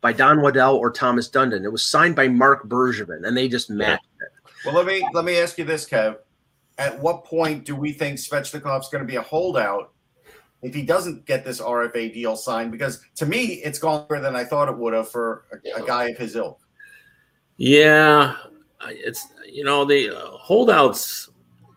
[0.00, 1.64] by Don Waddell or Thomas Dundon.
[1.64, 4.52] It was signed by Marc Bergevin, and they just matched it.
[4.64, 6.16] Well, let me let me ask you this, Kev.
[6.78, 9.92] At what point do we think Svechnikov's going to be a holdout
[10.64, 12.72] if he doesn't get this RFA deal signed?
[12.72, 15.86] Because to me, it's gone better than I thought it would have for a, a
[15.86, 16.58] guy of his ilk.
[17.56, 18.36] Yeah,
[18.88, 21.30] it's you know the uh, holdouts.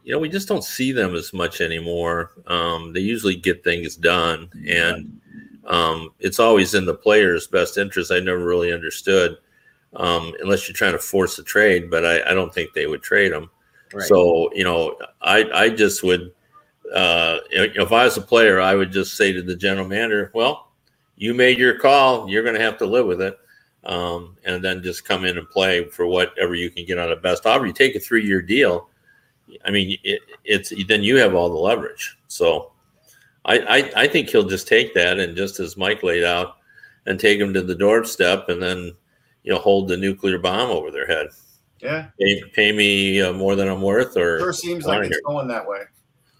[0.03, 2.31] You know, we just don't see them as much anymore.
[2.47, 5.19] Um, they usually get things done, and
[5.65, 8.11] um, it's always in the player's best interest.
[8.11, 9.37] I never really understood,
[9.97, 11.91] um, unless you're trying to force a trade.
[11.91, 13.49] But I, I don't think they would trade them.
[13.93, 14.07] Right.
[14.07, 16.31] So you know, I I just would,
[16.93, 20.71] uh, if I was a player, I would just say to the general manager, "Well,
[21.15, 22.29] you made your call.
[22.29, 23.37] You're going to have to live with it."
[23.87, 27.15] um, and then just come in and play for whatever you can get on a
[27.15, 27.65] best offer.
[27.65, 28.89] You take a three year deal.
[29.65, 32.17] I mean, it, it's then you have all the leverage.
[32.27, 32.73] So
[33.45, 36.57] I, I I think he'll just take that and just as Mike laid out,
[37.05, 38.93] and take him to the doorstep, and then
[39.43, 41.27] you know hold the nuclear bomb over their head.
[41.81, 45.47] Yeah, Pay, pay me uh, more than I'm worth, or sure seems like it's going
[45.47, 45.83] that way.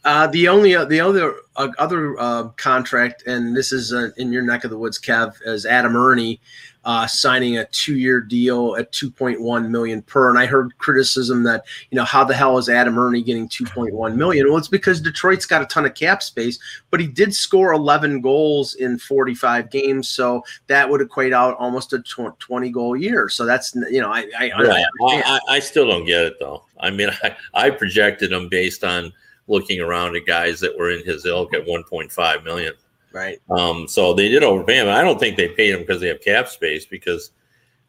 [0.08, 4.41] Uh, the only the other uh, other uh, contract, and this is uh, in your
[4.41, 6.38] neck of the woods, Kev, is Adam Erne
[6.86, 10.30] uh, signing a two-year deal at 2.1 million per.
[10.30, 14.15] And I heard criticism that you know how the hell is Adam Erne getting 2.1
[14.15, 14.48] million?
[14.48, 16.58] Well, it's because Detroit's got a ton of cap space,
[16.89, 21.91] but he did score 11 goals in 45 games, so that would equate out almost
[21.91, 23.28] a tw- 20 goal year.
[23.28, 24.86] So that's you know I I, I Yeah.
[25.02, 26.63] I, I, I still don't get it though.
[26.80, 29.12] I mean, I, I projected him based on
[29.47, 32.73] looking around at guys that were in his ilk at 1.5 million.
[33.13, 33.39] right.
[33.49, 34.88] Um, so they did overpay him.
[34.89, 37.31] I don't think they paid him because they have cap space because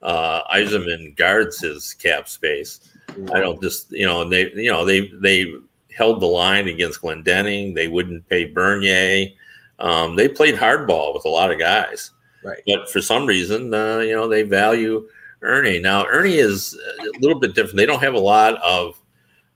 [0.02, 2.80] uh, Yzerman guards his cap space.
[3.32, 5.52] I don't just you know they you know they they
[5.96, 7.74] held the line against Glendening.
[7.74, 9.28] They wouldn't pay Bernier.
[9.80, 12.10] Um, they played hardball with a lot of guys,
[12.44, 12.62] Right.
[12.66, 15.08] but for some reason, uh, you know, they value
[15.42, 15.80] Erne.
[15.82, 17.76] Now Erne is a little bit different.
[17.76, 19.00] They don't have a lot of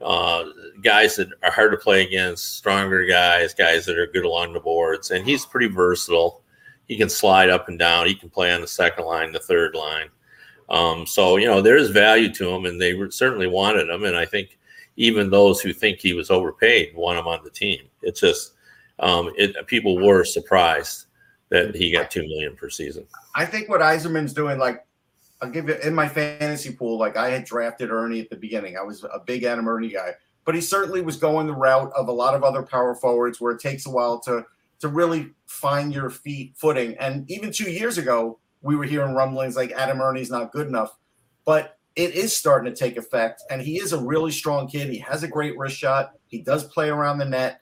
[0.00, 0.44] uh,
[0.82, 4.60] guys that are hard to play against, stronger guys, guys that are good along the
[4.60, 6.42] boards, and he's pretty versatile.
[6.86, 8.06] He can slide up and down.
[8.06, 10.08] He can play on the second line, the third line.
[10.68, 14.04] Um, so you know there is value to him, and they certainly wanted him.
[14.04, 14.58] And I think
[14.96, 17.82] even those who think he was overpaid want him on the team.
[18.02, 18.54] It's just
[18.98, 21.06] um, it, people were surprised
[21.50, 23.06] that he got two million per season.
[23.34, 24.84] I think what Yzerman's doing, like,
[25.42, 28.76] I'll give you in my fantasy pool, like I had drafted Erne at the beginning.
[28.78, 32.08] I was a big Adam Erne guy, but he certainly was going the route of
[32.08, 34.44] a lot of other power forwards where it takes a while to
[34.80, 36.96] to really find your feet footing.
[36.98, 40.98] And even two years ago, we were hearing rumblings like Adam Erne's not good enough,
[41.44, 43.42] but it is starting to take effect.
[43.48, 44.88] And he is a really strong kid.
[44.88, 46.14] He has a great wrist shot.
[46.26, 47.60] He does play around the net.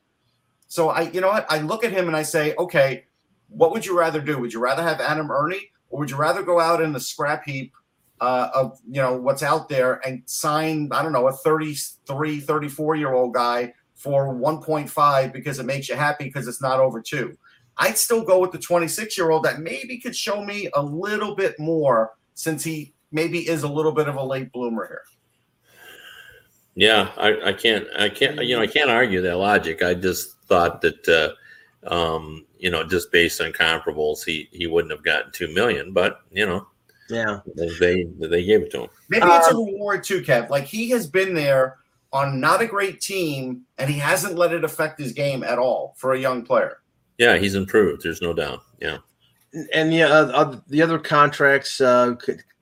[0.66, 1.44] So I, you know what?
[1.50, 3.04] I look at him and I say, okay,
[3.48, 4.38] what would you rather do?
[4.38, 7.44] Would you rather have Adam Erne or would you rather go out in the scrap
[7.44, 7.74] heap
[8.20, 12.96] uh, of you know what's out there and sign I don't know a 33 34
[12.96, 17.36] year old guy for 1.5 because it makes you happy because it's not over 2
[17.76, 21.34] I'd still go with the 26 year old that maybe could show me a little
[21.34, 25.02] bit more since he maybe is a little bit of a late bloomer here.
[26.74, 29.82] Yeah, I, I can't, I can't, you know, I can't argue that logic.
[29.82, 34.92] I just thought that, uh, um, you know, just based on comparables, he he wouldn't
[34.92, 36.66] have gotten two million, but you know,
[37.10, 37.40] Yeah.
[37.56, 38.88] they they gave it to him.
[39.08, 40.48] Maybe it's a Um, reward too, Kev.
[40.50, 41.76] Like he has been there
[42.12, 45.94] on not a great team, and he hasn't let it affect his game at all
[45.96, 46.78] for a young player.
[47.18, 48.02] Yeah, he's improved.
[48.02, 48.60] There's no doubt.
[48.80, 48.98] Yeah.
[49.74, 52.14] and the uh, uh, the other contracts, uh,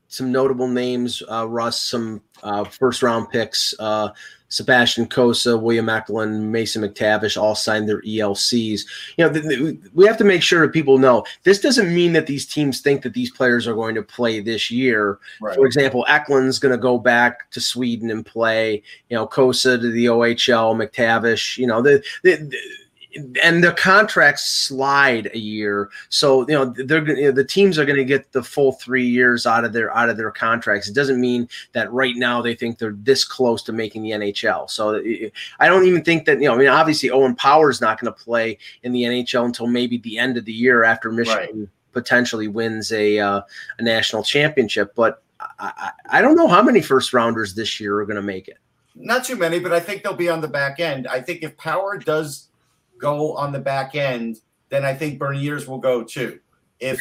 [0.08, 4.08] some notable names, uh, Russ, some uh, first round picks, uh,
[4.48, 8.80] Sebastian Cossa, William Eklund, Mason McTavish, all signed their ELCs.
[9.16, 12.12] You know, th- th- we have to make sure that people know this doesn't mean
[12.14, 15.18] that these teams think that these players are going to play this year.
[15.40, 15.54] Right.
[15.54, 18.82] For example, Eklund's going to go back to Sweden and play.
[19.10, 21.58] You know, Kosa to the OHL, McTavish.
[21.58, 22.58] You know, the, the, the
[23.42, 27.84] and the contracts slide a year, so you know they're you know, the teams are
[27.84, 30.88] going to get the full three years out of their out of their contracts.
[30.88, 34.68] It doesn't mean that right now they think they're this close to making the NHL.
[34.70, 36.54] So it- I don't even think that you know.
[36.54, 39.98] I mean, obviously Owen Power is not going to play in the NHL until maybe
[39.98, 43.40] the end of the year after Michigan potentially wins a uh,
[43.78, 44.94] a national championship.
[44.94, 48.22] But I, I, I don't know how many first rounders this year are going to
[48.22, 48.58] make it.
[48.94, 51.06] Not too many, but I think they'll be on the back end.
[51.06, 52.47] I think if Power does
[52.98, 56.40] go on the back end, then I think Beniers will go too.
[56.80, 56.98] If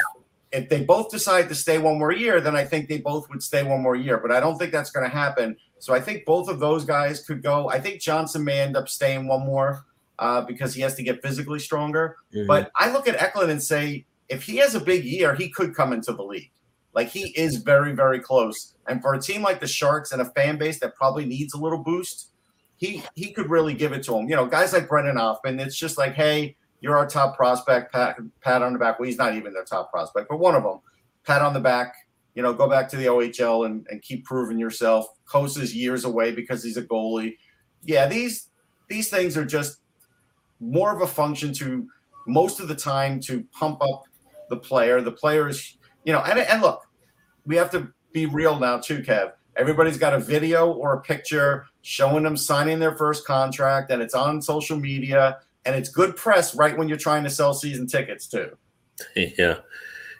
[0.51, 3.43] if they both decide to stay one more year, then I think they both would
[3.43, 4.17] stay one more year.
[4.17, 5.57] But I don't think that's going to happen.
[5.79, 7.69] So I think both of those guys could go.
[7.69, 9.85] I think Johnson may end up staying one more
[10.19, 12.17] uh, because he has to get physically stronger.
[12.47, 15.75] But I look at Eklund and say, if he has a big year, he could
[15.75, 16.51] come into the league.
[16.93, 18.73] Like he is very, very close.
[18.87, 21.57] And for a team like the Sharks and a fan base that probably needs a
[21.57, 22.31] little boost,
[22.77, 24.29] he he could really give it to him.
[24.29, 28.17] You know, guys like Brennan Othmann, it's just like, hey, you're our top prospect, pat
[28.41, 28.99] pat on the back.
[28.99, 30.79] Well, he's not even their top prospect, but one of them.
[31.25, 31.93] Pat on the back.
[32.35, 35.07] You know, go back to the OHL and, and keep proving yourself.
[35.25, 37.35] Cossa's years away because he's a goalie.
[37.83, 38.49] Yeah, these
[38.87, 39.79] these things are just
[40.59, 41.87] more of a function to
[42.27, 44.03] most of the time to pump up
[44.49, 45.01] the player.
[45.01, 46.87] The players, you know, and, and look,
[47.45, 49.31] we have to be real now too, Kev.
[49.55, 54.13] Everybody's got a video or a picture showing them signing their first contract, and it's
[54.13, 58.27] on social media, and it's good press right when you're trying to sell season tickets
[58.27, 58.55] too.
[59.15, 59.59] Yeah,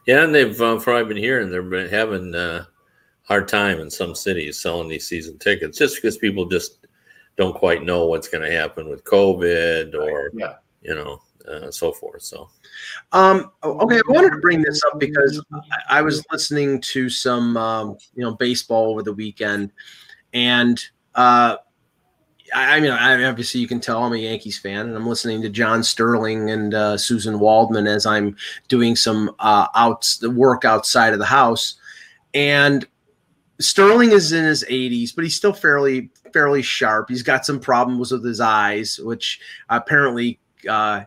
[0.05, 2.63] yeah, and they've uh, from what I've been hearing, they've been having uh,
[3.23, 6.87] hard time in some cities selling these season tickets just because people just
[7.35, 10.53] don't quite know what's going to happen with COVID or Yeah.
[10.81, 11.19] you know
[11.51, 12.21] uh, so forth.
[12.21, 12.49] So
[13.11, 17.57] Um, okay, I wanted to bring this up because I, I was listening to some,
[17.57, 19.71] um, you know, baseball over the weekend,
[20.33, 20.81] and
[21.17, 21.57] uh,
[22.53, 25.41] I, I mean, I, obviously you can tell I'm a Yankees fan, and I'm listening
[25.41, 28.35] to John Sterling and uh, Suzyn Waldman as I'm
[28.67, 31.75] doing some uh, outs the work outside of the house,
[32.33, 32.87] and
[33.59, 37.09] Sterling is in his 80s, but he's still fairly fairly sharp.
[37.09, 40.39] He's got some problems with his eyes, which apparently.
[40.67, 41.03] Uh,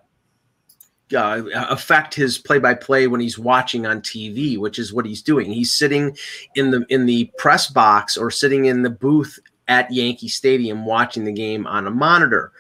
[1.13, 5.51] uh, affect his play-by-play when he's watching on TV, which is what he's doing.
[5.51, 6.17] He's sitting
[6.55, 9.37] in the in the press box or sitting in the booth
[9.71, 12.53] at Yankee Stadium watching the game on a monitor.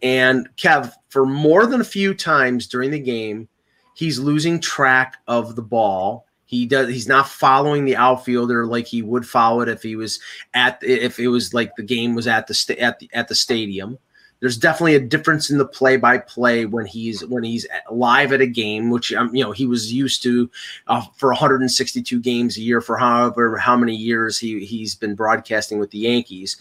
[0.00, 3.48] And Kev, for more than a few times during the game,
[3.94, 6.24] he's losing track of the ball.
[6.46, 6.88] He does.
[6.88, 10.20] He's not following the outfielder like he would follow it if he was
[10.54, 13.34] at if it was like the game was at the sta- at the at the
[13.34, 13.98] stadium
[14.42, 18.40] there's definitely a difference in the play by play when he's when he's live at
[18.40, 20.50] a game which um, you know he was used to
[20.88, 25.78] uh, for 162 games a year for however how many years he he's been broadcasting
[25.78, 26.56] with the Yankees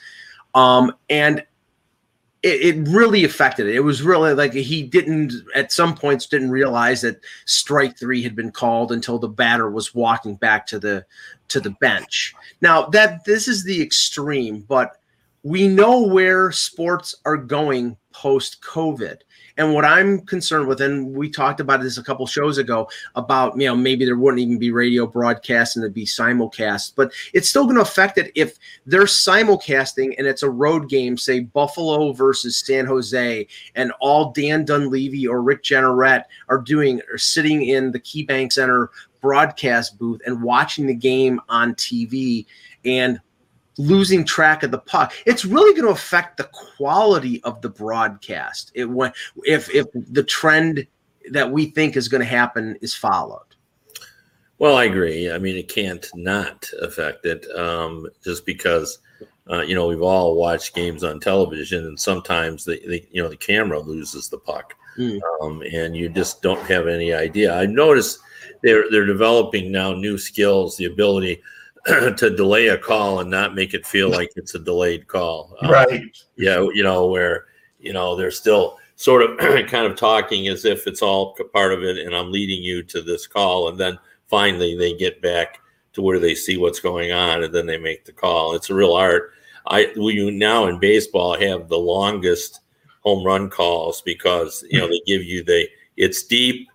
[0.53, 1.43] um and
[2.43, 3.75] it, it really affected it.
[3.75, 8.35] It was really like he didn't at some points didn't realize that strike three had
[8.35, 11.05] been called until the batter was walking back to the
[11.49, 12.33] to the bench.
[12.61, 15.00] Now that this is the extreme, but
[15.43, 19.17] we know where sports are going post COVID.
[19.57, 23.59] And what I'm concerned with, and we talked about this a couple shows ago about,
[23.59, 27.49] you know, maybe there wouldn't even be radio broadcast and it'd be simulcast, but it's
[27.49, 32.13] still going to affect it if they're simulcasting and it's a road game, say Buffalo
[32.13, 37.91] versus San Jose, and all Dan Dunleavy or Rick Jeanneret are doing are sitting in
[37.91, 38.89] the KeyBank Center
[39.21, 42.45] broadcast booth and watching the game on TV
[42.85, 43.19] and
[43.81, 48.71] losing track of the puck it's really going to affect the quality of the broadcast
[48.75, 49.13] it went
[49.43, 50.85] if if the trend
[51.31, 53.45] that we think is going to happen is followed
[54.59, 55.31] Well, I agree.
[55.31, 58.99] I mean, it can't not affect it um, just because,
[59.49, 63.29] uh, you know, we've all watched games on television, and sometimes the, the you know
[63.29, 65.19] the camera loses the puck, Mm.
[65.41, 67.55] um, and you just don't have any idea.
[67.55, 68.19] I noticed
[68.61, 71.41] they're they're developing now new skills, the ability
[72.17, 75.55] to delay a call and not make it feel like it's a delayed call.
[75.61, 76.03] Um, right.
[76.35, 77.45] Yeah, you know where
[77.79, 81.83] you know they're still sort of kind of talking as if it's all part of
[81.83, 85.59] it, and I'm leading you to this call, and then finally they get back
[85.93, 88.53] to where they see what's going on, and then they make the call.
[88.55, 89.33] It's a real art.
[89.67, 92.61] I we now in baseball have the longest
[93.01, 95.67] home run calls because you know they give you the
[95.97, 96.67] it's deep,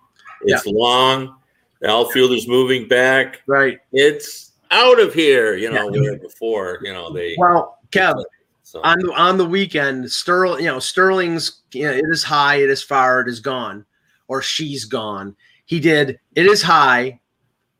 [0.43, 1.35] it's long,
[1.81, 3.79] the outfielder's moving back, Right.
[3.91, 5.55] it's out of here.
[5.55, 6.01] You know Yeah.
[6.01, 7.35] where before you know they.
[7.37, 8.23] Well, Kev,
[8.63, 12.55] so, on the on the weekend, Sterling, you know, Sterling's you know, it is high,
[12.55, 13.85] it is far, it is gone,
[14.27, 15.35] or she's gone.
[15.65, 17.19] He did it is high,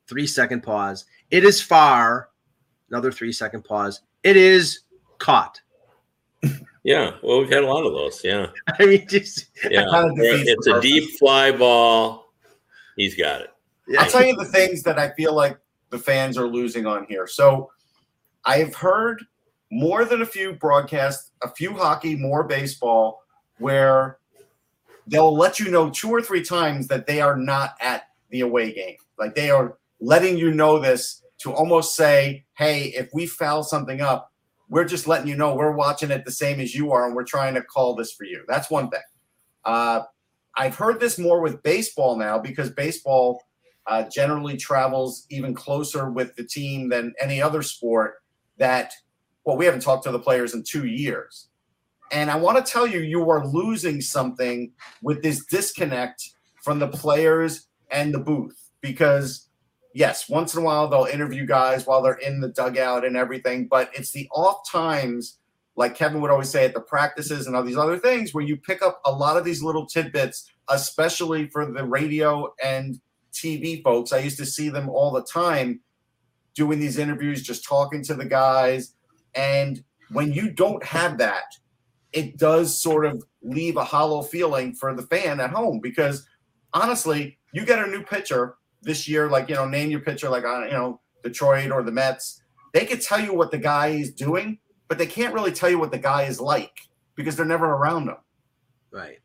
[0.08, 1.06] three second pause.
[1.30, 2.30] It is far,
[2.90, 4.02] another three second pause.
[4.24, 4.82] It is
[5.18, 5.60] caught.
[6.84, 8.24] yeah, well, we've had a lot of those.
[8.24, 8.48] Yeah,
[8.80, 9.86] I mean, just yeah.
[9.92, 12.32] Kind of defeats it's a deep fly ball.
[12.96, 13.50] He's got it.
[13.88, 14.04] yeah.
[14.04, 15.58] I'll tell you the things that I feel like
[15.90, 17.28] the fans are losing on here.
[17.28, 17.72] So
[18.46, 19.24] I've heard
[19.72, 23.22] more than a few broadcasts, a few hockey, more baseball,
[23.60, 24.20] where
[25.08, 28.74] they'll let you know two or three times that they are not at the away
[28.74, 28.98] game.
[29.18, 34.02] Like they are letting you know this to almost say, hey, if we foul something
[34.02, 34.32] up,
[34.70, 37.24] we're just letting you know we're watching it the same as you are and we're
[37.24, 38.44] trying to call this for you.
[38.48, 39.00] That's one thing.
[39.64, 40.02] Uh,
[40.56, 43.44] I've heard this more with baseball now because baseball
[43.88, 48.16] uh, generally travels even closer with the team than any other sport.
[48.58, 48.92] That,
[49.46, 51.50] well, we haven't talked to the players in two years.
[52.12, 54.72] And I want to tell you, you are losing something
[55.02, 56.24] with this disconnect
[56.64, 59.50] from the players and the booth because,
[59.94, 63.68] yes, once in a while they'll interview guys while they're in the dugout and everything,
[63.68, 65.40] but it's the off times,
[65.76, 68.58] like Kevin would always say at the practices and all these other things, where you
[68.58, 73.00] pick up a lot of these little tidbits, especially for the radio and
[73.38, 74.14] TV folks.
[74.14, 75.82] I used to see them all the time
[76.56, 78.94] doing these interviews, just talking to the guys.
[79.36, 81.44] And when you don't have that,
[82.14, 86.28] it does sort of leave a hollow feeling for the fan at home because
[86.74, 90.44] honestly, you get a new pitcher this year, like, you know, name your pitcher, like,
[90.44, 92.42] you know, Detroit or the Mets.
[92.74, 95.80] They could tell you what the guy is doing, but they can't really tell you
[95.80, 96.72] what the guy is like
[97.16, 98.18] because they're never around them.
[98.92, 99.20] Right.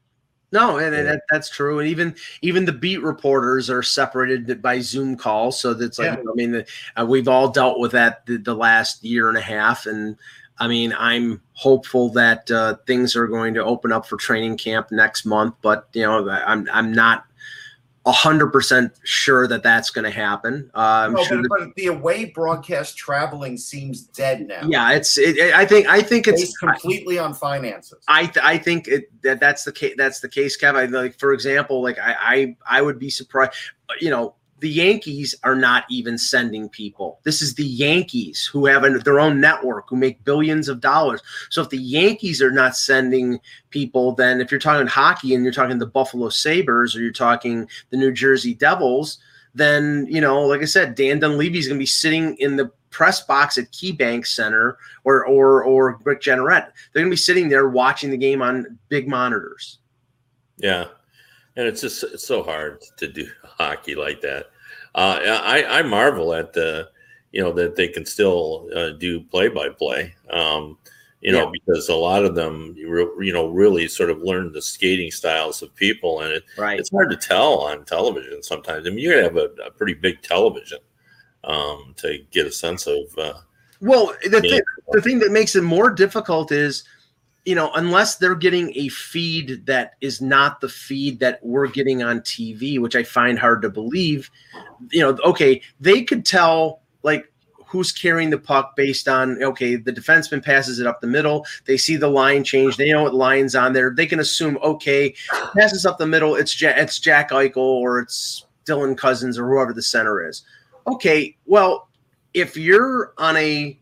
[0.52, 1.78] No, and, and that, that's true.
[1.78, 6.30] And even even the beat reporters are separated by Zoom calls, so that's like Yeah.
[6.30, 6.66] I mean, the,
[6.98, 10.16] uh, we've all dealt with that the, the last year and a half, and
[10.58, 14.90] I mean, I'm hopeful that uh, things are going to open up for training camp
[14.90, 17.24] next month, but you know, I'm I'm not
[18.06, 20.70] hundred percent sure that that's going to happen.
[20.74, 21.40] Uh, No, sure.
[21.48, 24.62] but, but the away broadcast traveling seems dead now.
[24.66, 25.16] yeah, it's.
[25.18, 25.86] It, it- I think.
[25.86, 26.40] I think it's.
[26.42, 27.98] based completely on finances.
[28.08, 29.94] I th- I think it, that that's the case.
[29.96, 30.74] That's the case, Kev.
[30.74, 33.52] I like, for example, like I, I I would be surprised.
[34.00, 37.18] You know, the Yankees are not even sending people.
[37.24, 41.20] This is the Yankees who have an, their own network who make billions of dollars.
[41.50, 43.40] So if the Yankees are not sending
[43.70, 47.68] people, then if you're talking hockey and you're talking the Buffalo Sabres or you're talking
[47.90, 49.18] the New Jersey Devils,
[49.52, 52.70] then you know, like I said, Dan Dunleavy is going to be sitting in the
[52.90, 56.70] press box at KeyBank Center or or or Rick Jeanneret.
[56.92, 59.80] They're going to be sitting there watching the game on big monitors.
[60.58, 60.84] Yeah,
[61.56, 64.51] and it's just it's so hard to do hockey like that.
[64.94, 66.90] Uh, I I marvel at the
[67.32, 70.14] you know that they can still uh, do play by play.
[70.30, 70.78] Um,
[71.22, 75.12] you know, because a lot of them, you know, really sort of learn the skating
[75.12, 76.80] styles of people, and it, Right.
[76.80, 78.88] it's hard to tell on television sometimes.
[78.88, 80.78] I mean, you have a, a pretty big television
[81.44, 83.16] um, to get a sense of.
[83.16, 83.34] Uh,
[83.80, 84.60] Well, the Yeah.
[84.90, 86.82] the thing that makes it more difficult is,
[87.44, 92.02] you know, unless they're getting a feed that is not the feed that we're getting
[92.02, 94.30] on TV, which I find hard to believe.
[94.90, 97.32] You know, okay, they could tell like
[97.66, 101.44] who's carrying the puck based on okay, the defenseman passes it up the middle.
[101.64, 102.76] They see the line change.
[102.76, 103.90] They know what line's on there.
[103.90, 105.14] They can assume okay,
[105.56, 106.36] passes up the middle.
[106.36, 110.42] It's ja- it's Jack Eichel or it's Dylan Cozens or whoever the center is.
[110.86, 111.88] Okay, well,
[112.34, 113.80] if you're on a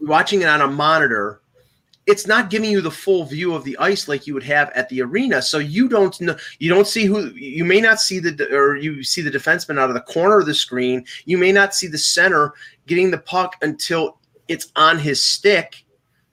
[0.00, 1.40] watching it on a monitor,
[2.06, 4.88] it's not giving you the full view of the ice like you would have at
[4.88, 5.40] the arena.
[5.40, 9.02] So you don't know, you don't see who you may not see the or you
[9.02, 11.04] see the defenseman out of the corner of the screen.
[11.24, 12.54] You may not see the center
[12.86, 15.83] getting the puck until it's on his stick.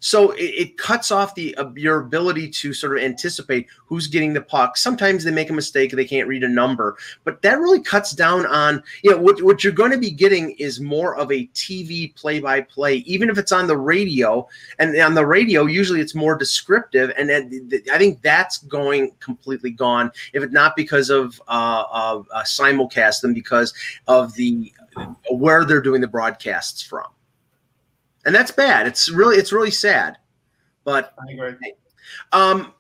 [0.02, 4.34] So it, it cuts off the uh, your ability to sort of anticipate who's getting
[4.34, 4.76] the puck.
[4.76, 8.46] Sometimes they make a mistake; they can't read a number, but that really cuts down
[8.48, 12.14] on you know what what you're going to be getting is more of a TV
[12.16, 14.48] play-by-play, even if it's on the radio.
[14.80, 20.12] And on the radio, usually it's more descriptive, and I think that's going completely gone.
[20.34, 23.74] If it's not because of uh, uh, simulcast, then because
[24.08, 24.74] of the
[25.30, 27.06] where they're doing the broadcasts from
[28.26, 28.88] and that's bad.
[28.88, 30.18] It's really it's really sad.
[30.84, 31.74] But I agree.
[32.32, 32.74] um,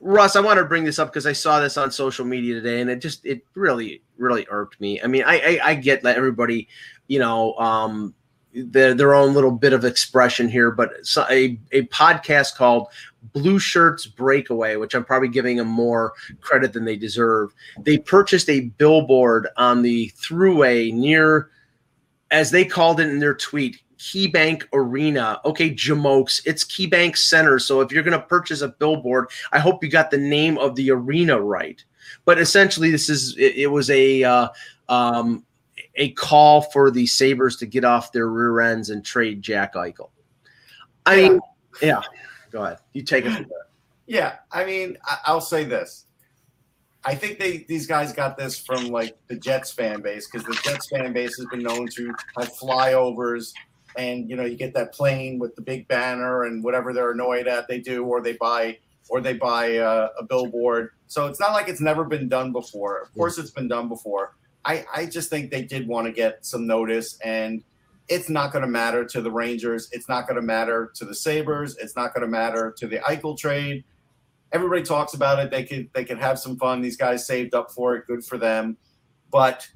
[0.00, 2.80] Russ, I want to bring this up because I saw this on social media today,
[2.80, 5.00] and it just it really really irked me.
[5.02, 6.68] I mean, I I, I get that everybody,
[7.06, 8.14] you know, um,
[8.54, 10.90] their their own little bit of expression here, but
[11.30, 12.88] a a podcast called
[13.32, 17.52] Blue Shirts Breakaway, which I'm probably giving them more credit than they deserve.
[17.80, 21.50] They purchased a billboard on the throughway near,
[22.30, 25.40] as they called it in their tweet, KeyBank Arena.
[25.46, 27.58] Okay, Jamokes, it's KeyBank Center.
[27.58, 30.74] So if you're going to purchase a billboard, I hope you got the name of
[30.76, 31.82] the arena right.
[32.26, 34.48] But essentially, this is it, it was a uh,
[34.90, 35.46] um,
[35.94, 40.10] a call for the Sabres to get off their rear ends and trade Jack Eichel.
[41.06, 41.40] I mean,
[41.80, 42.02] yeah.
[42.50, 42.78] Go ahead.
[42.92, 43.46] You take it.
[44.06, 46.04] Yeah, I mean, I- I'll say this.
[47.06, 50.60] I think they these guys got this from like the Jets fan base because the
[50.62, 53.52] Jets fan base has been known to have flyovers,
[53.96, 57.46] and you know you get that plane with the big banner and whatever they're annoyed
[57.46, 58.78] at they do, or they buy
[59.08, 60.90] or they buy uh, a billboard.
[61.06, 63.00] So it's not like it's never been done before.
[63.00, 64.36] Of course, it's been done before.
[64.64, 67.62] I I just think they did want to get some notice and.
[68.06, 69.88] It's not going to matter to the Rangers.
[69.90, 71.78] It's not going to matter to the Sabres.
[71.78, 73.82] It's not going to matter to the Eichel trade
[74.54, 75.50] everybody talks about it.
[75.50, 76.80] They could they could have some fun.
[76.80, 78.06] These guys saved up for it.
[78.06, 78.78] Good for them.
[79.30, 79.68] But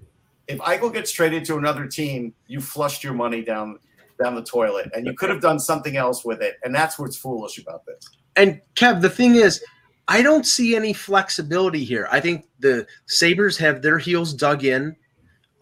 [0.46, 3.80] if Eichel gets traded to another team, you flushed your money down
[4.22, 6.56] down the toilet, and you could have done something else with it.
[6.64, 8.08] And that's what's foolish about this.
[8.36, 9.62] And Kev, the thing is,
[10.08, 12.08] I don't see any flexibility here.
[12.10, 14.96] I think the Sabres have their heels dug in.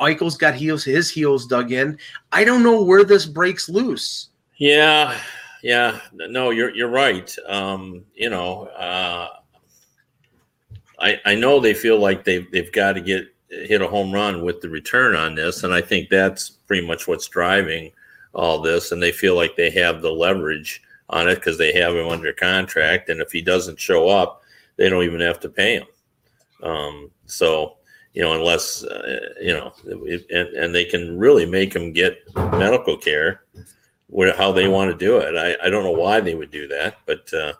[0.01, 1.99] Eichel's got heels, his heels dug in.
[2.33, 4.29] I don't know where this breaks loose.
[4.59, 5.19] Yeah,
[5.63, 6.01] yeah.
[6.13, 7.35] No, you're you're right.
[7.49, 9.29] Um, you know, uh,
[11.01, 14.45] I I know they feel like they've they've got to get hit a home run
[14.45, 17.91] with the return on this, and I think that's pretty much what's driving
[18.37, 18.93] all this.
[18.93, 22.33] And they feel like they have the leverage on it because they have him under
[22.33, 24.43] contract, and if he doesn't show up,
[24.77, 25.87] they don't even have to pay him.
[26.63, 27.77] Um, so
[28.13, 32.97] you know, unless uh, you know, and and they can really make him get medical
[32.97, 33.43] care
[34.09, 35.37] where how they want to do it.
[35.37, 37.53] I, I don't know why they would do that, but uh,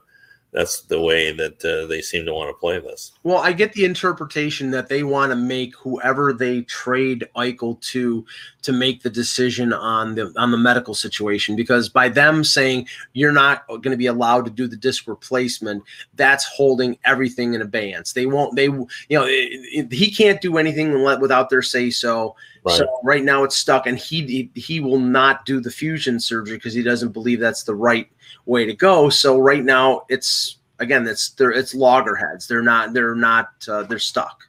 [0.53, 3.13] that's the way that uh, they seem to want to play this.
[3.23, 8.25] Well, I get the interpretation that they want to make whoever they trade Eichel to
[8.67, 13.31] to make the decision on the on the medical situation because by them saying you're
[13.31, 18.13] not going to be allowed to do the disc replacement, that's holding everything in abeyance.
[18.13, 18.57] They won't.
[18.57, 22.35] They you know it, it, he can't do anything without their say so.
[22.65, 22.79] Right.
[22.79, 26.75] So right now it's stuck, and he he will not do the fusion surgery because
[26.75, 28.11] he doesn't believe that's the right
[28.47, 29.11] way to go.
[29.11, 32.49] So right now it's again it's they're it's loggerheads.
[32.49, 34.41] They're not they're not uh, they're stuck.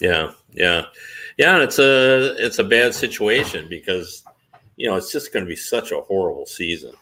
[0.00, 0.84] Yeah, yeah,
[1.36, 1.62] yeah.
[1.62, 4.24] It's a it's a bad situation because
[4.76, 6.92] you know it's just going to be such a horrible season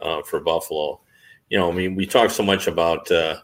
[0.00, 1.00] uh, for Buffalo.
[1.50, 3.36] You know, I mean, we talk so much about uh,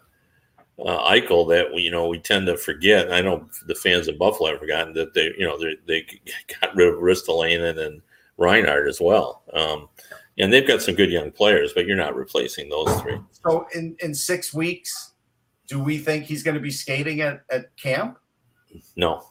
[0.84, 3.12] uh, Eichel that we, you know we tend to forget.
[3.12, 6.06] I know the fans of Buffalo have forgotten that they you know they they
[6.60, 8.02] got rid of Ristolainen and
[8.36, 9.42] Reinhart as well.
[9.52, 9.88] Um,
[10.38, 13.18] and they've got some good young players, but you're not replacing those three.
[13.44, 15.12] So in in six weeks,
[15.66, 18.18] do we think he's going to be skating at at camp?
[18.96, 19.29] No.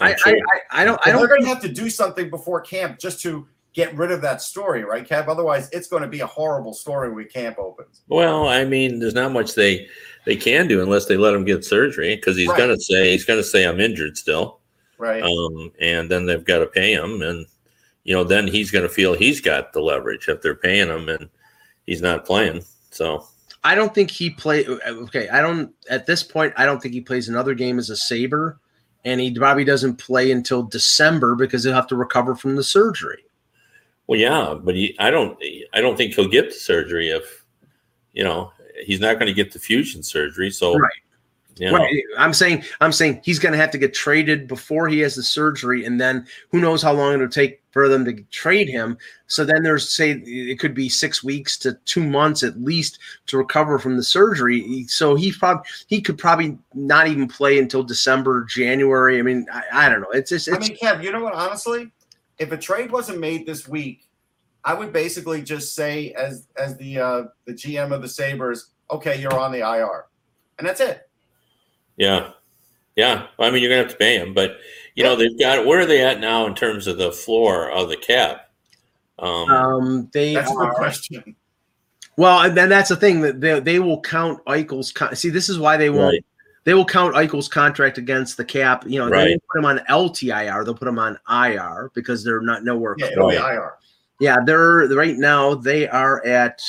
[0.00, 0.32] I, I'm sure-
[0.70, 3.46] I, I I don't they're going to have to do something before camp just to
[3.72, 5.28] get rid of that story, right, Kev?
[5.28, 8.02] Otherwise, it's going to be a horrible story when camp opens.
[8.08, 9.88] Well, I mean, there's not much they
[10.24, 12.58] they can do unless they let him get surgery because he's Right.
[12.58, 14.60] going to say he's going to say I'm injured still,
[14.98, 15.22] Right.
[15.22, 17.46] um, and then they've got to pay him, and
[18.04, 21.08] you know then he's going to feel he's got the leverage if they're paying him
[21.08, 21.28] and
[21.86, 22.62] he's not playing.
[22.90, 23.26] So
[23.62, 24.66] I don't think he play.
[24.66, 26.52] Okay, I don't at this point.
[26.56, 28.58] I don't think he plays another game as a Saber,
[29.04, 33.24] and he probably doesn't play until December because he'll have to recover from the surgery.
[34.06, 35.38] well, yeah, but he, I don't
[35.72, 37.44] I don't think he'll get the surgery if
[38.12, 38.52] you know
[38.84, 40.50] he's not going to get the fusion surgery.
[40.50, 40.92] So Right.
[41.56, 42.02] You know, Right.
[42.18, 45.22] I'm saying I'm saying he's going to have to get traded before he has the
[45.22, 48.96] surgery, and then who knows how long it'll take for them to trade him.
[49.26, 53.36] So then there's say it could be six weeks to two months at least to
[53.36, 54.84] recover from the surgery.
[54.88, 59.18] So he probably he could probably not even play until December, January.
[59.18, 60.10] I mean, I, I don't know.
[60.10, 61.34] It's just I mean, Kev, you know what?
[61.34, 61.90] Honestly,
[62.38, 64.08] if a trade wasn't made this week,
[64.64, 69.20] I would basically just say as as the uh, the GM of the Sabres, okay,
[69.20, 70.06] you're on the IR,
[70.58, 71.09] and that's it.
[71.96, 72.30] Yeah,
[72.96, 73.26] yeah.
[73.38, 74.58] I mean, you're gonna have to pay him, but
[74.94, 77.88] you know they've got where are they at now in terms of the floor of
[77.88, 78.50] the cap?
[79.18, 81.36] Um, Um, they That's a good are- question.
[82.16, 84.92] Well, and then that's the thing that they, they will count Eichel's.
[84.92, 86.12] Con- See, this is why they won't.
[86.14, 86.24] Right.
[86.64, 88.84] They will count Eichel's contract against the cap.
[88.86, 89.28] You know, they Right.
[89.30, 90.64] won't put him on LTIR.
[90.64, 92.94] They'll put him on IR because they're not nowhere.
[92.98, 93.32] Yeah, close.
[93.34, 93.72] it'll be IR.
[94.20, 95.54] Yeah, they're right now.
[95.54, 96.60] They are at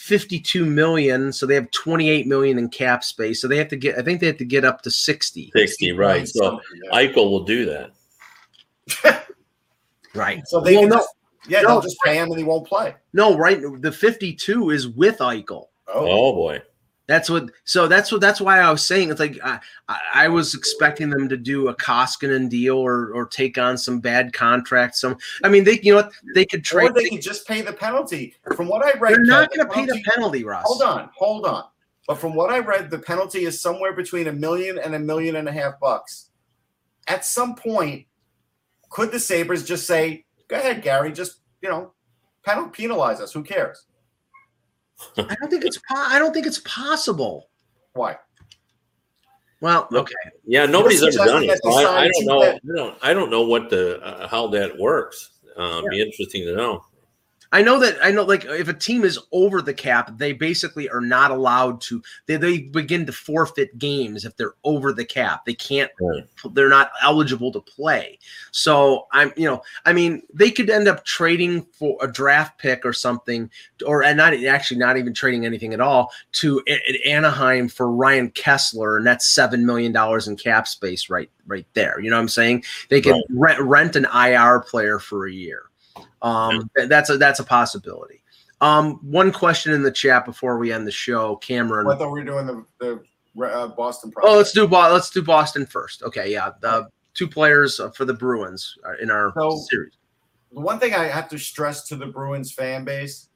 [0.00, 3.40] fifty-two million, so they have twenty-eight million in cap space.
[3.40, 3.98] So they have to get.
[3.98, 5.50] I think they have to get up to sixty.
[5.54, 6.26] sixty, right?
[6.26, 6.98] So Something, yeah.
[6.98, 9.26] Eichel will do that.
[10.12, 10.42] Right.
[10.48, 11.08] So they Well, can no, just,
[11.48, 11.68] yeah, no.
[11.68, 12.96] they'll just pay him and he won't play.
[13.12, 13.60] no, right.
[13.80, 15.66] The fifty-two is with Eichel.
[15.86, 16.60] Oh, Oh boy,
[17.10, 17.50] That's what.
[17.64, 18.20] So that's what.
[18.20, 19.58] That's why I was saying it's like I,
[20.14, 24.32] I, was expecting them to do a Koskinen deal or or take on some bad
[24.32, 25.00] contracts.
[25.00, 25.18] Some.
[25.42, 26.90] I mean, they you know what they could trade.
[26.90, 28.36] or they can just pay the penalty.
[28.54, 30.62] From what I read, They're not going to pay the penalty- Russ.
[30.64, 31.64] Hold on, hold on.
[32.06, 35.34] But from what I read, the penalty is somewhere between a million and a million
[35.34, 36.30] and a half bucks.
[37.08, 38.06] At some point,
[38.88, 41.92] could the Sabres just say, "Go ahead, Gary, just you know,
[42.44, 43.32] penal- penalize us.
[43.32, 43.86] Who cares?"
[45.16, 45.78] I don't think it's.
[45.78, 47.48] Po- I don't think it's possible.
[47.92, 48.16] Why?
[49.60, 50.14] Well, okay.
[50.46, 51.58] yeah, nobody's ever done it.
[51.62, 52.42] So I, I don't know.
[52.42, 52.98] I don't.
[53.02, 55.30] I don't know what the uh, how that works.
[55.56, 56.84] Uh, Be interesting to know.
[57.52, 60.88] I know that I know like if a team is over the cap, they basically
[60.88, 65.44] are not allowed to they, they begin to forfeit games if they're over the cap.
[65.44, 66.24] They can't Right.
[66.54, 68.18] they're not eligible to play.
[68.52, 72.86] So I'm you know, I mean, they could end up trading for a draft pick
[72.86, 73.50] or something
[73.84, 78.30] or and not actually not even trading anything at all to A- Anaheim for Ryan
[78.30, 81.98] Kesler and that's 7 million dollars in cap space right right there.
[81.98, 82.62] You know what I'm saying?
[82.90, 83.24] They could Right.
[83.30, 85.64] rent, rent an IR player for a year.
[86.22, 88.22] Um, that's a that's a possibility.
[88.60, 91.86] Um, one question in the chat before we end the show, Cameron.
[91.88, 94.12] I thought we were doing the the uh, Boston.
[94.22, 96.02] Oh, let's do Bo- let's do Boston first.
[96.02, 99.94] Okay, yeah, the two players uh, for the Bruins in our So- series.
[100.52, 103.28] the one thing I have to stress to the Bruins fan base,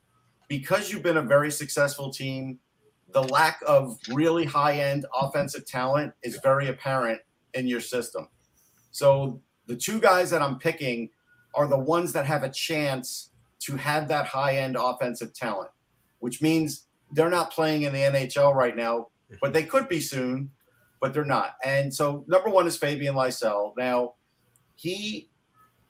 [0.49, 2.59] because you've been a very successful team,
[3.13, 7.21] the lack of really high end offensive talent is very apparent
[7.55, 8.29] in your system.
[8.91, 11.09] So the two guys that I'm picking
[11.55, 13.31] are the ones that have a chance
[13.61, 15.71] to have that high end offensive talent,
[16.19, 19.09] which means they're not playing in the NHL right now,
[19.41, 20.51] but they could be soon,
[21.01, 21.57] but they're not.
[21.65, 23.73] And so number one is Fabian Lysell.
[23.77, 24.15] Now,
[24.77, 25.31] he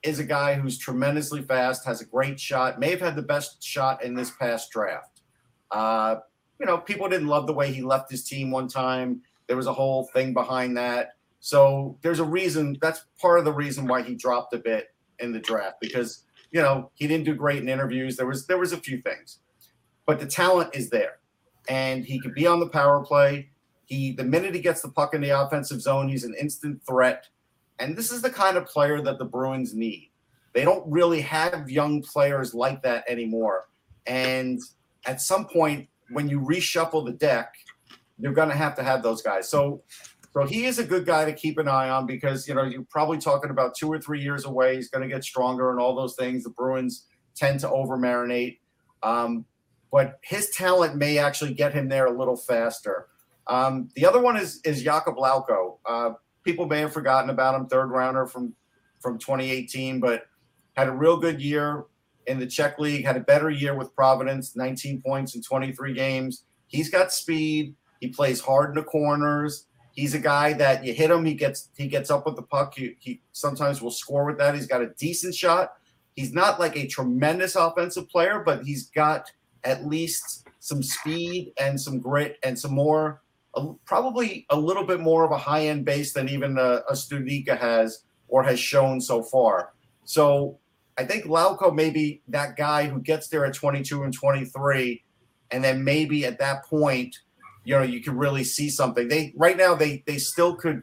[0.02, 3.62] is a guy who's tremendously fast, has a great shot, may have had the best
[3.62, 5.22] shot in this past draft.
[5.70, 6.16] Uh,
[6.60, 9.22] you know, people didn't love the way he left his team one time.
[9.46, 11.16] There was a whole thing behind that.
[11.40, 12.78] So there's a reason.
[12.80, 16.60] That's part of the reason why he dropped a bit in the draft because you
[16.60, 18.16] know he didn't do great in interviews.
[18.16, 19.38] There was there was a few things,
[20.06, 21.18] but the talent is there,
[21.68, 23.50] and he could be on the power play.
[23.86, 27.28] He the minute he gets the puck in the offensive zone, he's an instant threat.
[27.78, 30.10] And this is the kind of player that the Bruins need.
[30.52, 33.68] They don't really have young players like that anymore.
[34.06, 34.60] And
[35.06, 37.54] at some point, when you reshuffle the deck,
[38.18, 39.48] you're going to have to have those guys.
[39.48, 39.82] So,
[40.34, 42.86] so he is a good guy to keep an eye on because you know you're
[42.90, 44.74] probably talking about two or three years away.
[44.74, 46.42] He's going to get stronger and all those things.
[46.42, 47.06] The Bruins
[47.36, 48.58] tend to over marinate,
[49.04, 49.44] um,
[49.92, 53.06] but his talent may actually get him there a little faster.
[53.46, 55.78] Um, the other one is is Jakob Lauko.
[55.86, 56.10] Uh,
[56.42, 58.54] people may have forgotten about him, third rounder from
[59.00, 60.24] from 2018, but
[60.76, 61.84] had a real good year
[62.26, 63.04] in the Czech League.
[63.04, 66.44] Had a better year with Providence, 19 points in 23 games.
[66.66, 67.76] He's got speed.
[68.00, 69.66] He plays hard in the corners.
[69.94, 72.74] He's a guy that you hit him, he gets he gets up with the puck.
[72.76, 74.54] He, he sometimes will score with that.
[74.54, 75.74] He's got a decent shot.
[76.16, 79.30] He's not like a tremendous offensive player, but he's got
[79.62, 83.22] at least some speed and some grit and some more
[83.84, 88.04] probably a little bit more of a high end base than even a, a has
[88.28, 89.72] or has shown so far.
[90.04, 90.58] So
[90.98, 95.04] I think Lauko may be that guy who gets there at 22 and 23,
[95.50, 97.16] and then maybe at that point,
[97.64, 99.08] you know, you could really see something.
[99.08, 100.82] They right now they they still could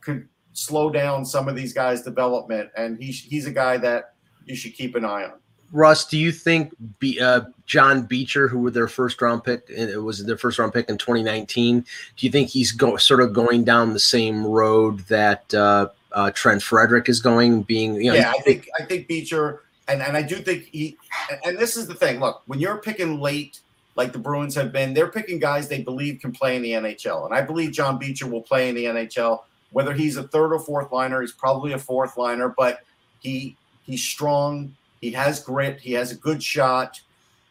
[0.00, 4.14] could slow down some of these guys' development, and he's he's a guy that
[4.46, 5.32] you should keep an eye on.
[5.72, 9.88] Russ, do you think Be- uh, John Beecher, who were their first round pick, and
[9.88, 13.32] it was their first round pick in 2019, do you think he's go- sort of
[13.32, 17.62] going down the same road that uh, uh, Trent Frederic is going?
[17.62, 20.98] Being, you know, yeah, I think I think Beecher, and and I do think he,
[21.30, 22.20] and- and this is the thing.
[22.20, 23.60] Look, when you're picking late,
[23.94, 27.26] like the Bruins have been, they're picking guys they believe can play in the NHL,
[27.26, 29.42] and I believe John Beecher will play in the NHL.
[29.70, 32.80] Whether he's a third or fourth liner, he's probably a fourth liner, but
[33.20, 34.74] he he's strong.
[35.00, 35.80] He has grit.
[35.80, 37.00] He has a good shot.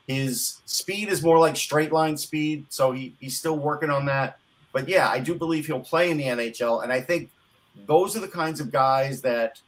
[0.07, 4.39] His speed is more like straight line speed, so he, he's still working on that.
[4.73, 7.29] But yeah, I do believe he'll play in the NHL, and I think
[7.87, 9.61] those are the kinds of guys that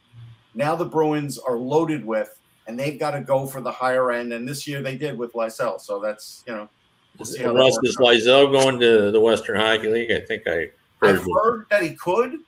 [0.54, 4.32] now the Bruins are loaded with, and they've got to go for the higher end.
[4.32, 6.68] And this year they did with Lysell, so that's you know.
[7.16, 8.02] We'll Russ is out.
[8.02, 10.10] Lysell going to the Western Hockey League?
[10.10, 11.20] I think I heard.
[11.20, 12.38] I've heard that he could.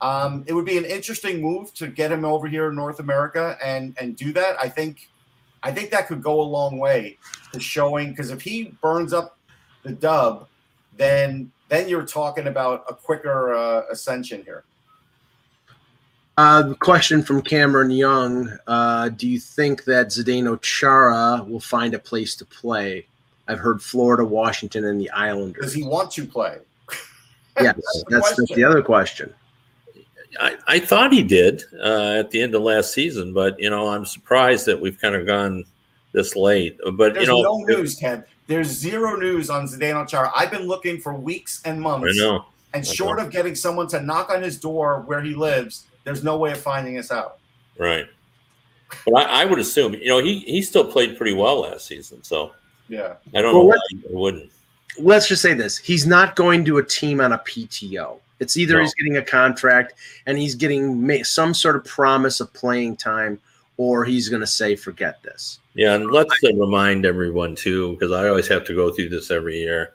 [0.00, 3.56] Um, it would be an interesting move to get him over here in North America
[3.64, 4.56] and and do that.
[4.60, 5.08] I think,
[5.62, 7.18] I think that could go a long way
[7.52, 9.38] to showing because if he burns up
[9.82, 10.46] the dub,
[10.96, 14.64] then then you're talking about a quicker uh, ascension here.
[16.38, 21.98] Uh, question from Cameron Young: uh, Do you think that Zdeno Chara will find a
[21.98, 23.06] place to play?
[23.48, 25.62] I've heard Florida, Washington, and the Islanders.
[25.62, 26.58] Does he want to play?
[27.60, 28.56] Yes, the that's, that's question.
[28.56, 29.34] the other question.
[30.40, 33.88] I, I thought he did uh, at the end of last season, but you know
[33.88, 35.64] I'm surprised that we've kind of gone
[36.12, 36.78] this late.
[36.94, 38.24] But There's you know, no news, Ted.
[38.46, 40.30] There's zero news on Zdeno Chara.
[40.34, 42.18] I've been looking for weeks and months.
[42.18, 42.46] I know.
[42.74, 46.36] And short of getting someone to knock on his door where he lives, there's no
[46.36, 47.38] way of finding us out.
[47.78, 48.06] Right.
[49.06, 52.22] But I, I would assume, you know, he, he still played pretty well last season.
[52.22, 52.52] So
[52.88, 53.14] Yeah.
[53.34, 54.50] I don't Well, know why let's- he wouldn't.
[54.98, 58.18] Let's just say this: He's not going to a team on a PTO.
[58.40, 58.80] It's either No.
[58.82, 59.94] he's getting a contract
[60.26, 63.40] and he's getting some sort of promise of playing time,
[63.78, 65.94] or he's going to say, "Forget this." Yeah.
[65.94, 69.58] And let's uh, remind everyone, too, because I always have to go through this every
[69.60, 69.94] year.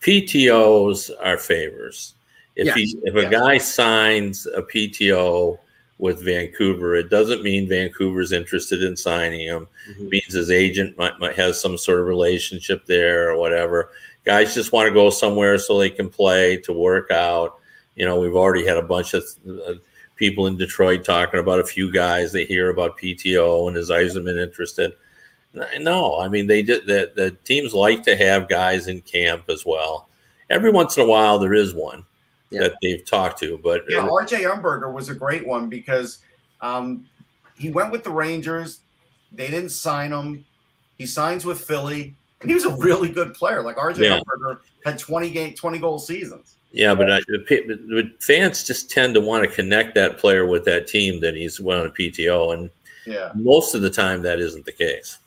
[0.00, 2.14] PTOs are favors.
[2.56, 5.58] If he if a guy signs a PTO
[5.98, 9.68] with Vancouver, it doesn't mean Vancouver's interested in signing him.
[9.90, 10.08] Mhm.
[10.10, 13.90] means his agent might, might have some sort of relationship there or whatever.
[14.24, 17.58] Guys just want to go somewhere so they can play to work out.
[17.94, 19.74] You know, we've already had a bunch of uh,
[20.16, 24.42] people in Detroit talking about a few guys they hear about PTO and is Yzerman
[24.42, 24.92] interested?
[25.78, 26.86] No, I mean they did.
[26.86, 30.08] The, the teams like to have guys in camp as well.
[30.50, 32.04] Every once in a while, there is one
[32.50, 32.60] Yeah.
[32.62, 36.18] that they've talked to, but Yeah, RJ Umberger was a great one because
[36.60, 37.06] um,
[37.56, 38.80] he went with the Rangers.
[39.32, 40.44] They didn't sign him.
[40.96, 42.14] He signs with Philly.
[42.40, 43.62] And he was a really good player.
[43.62, 44.20] Like RJ Yeah.
[44.20, 46.54] Umberger had 20 game, 20 goal seasons.
[46.72, 50.86] Yeah, but I, the, fans just tend to want to connect that player with that
[50.86, 52.70] team that he's went on a PTO, and
[53.06, 53.30] Yeah.
[53.34, 55.18] most of the time that isn't the case.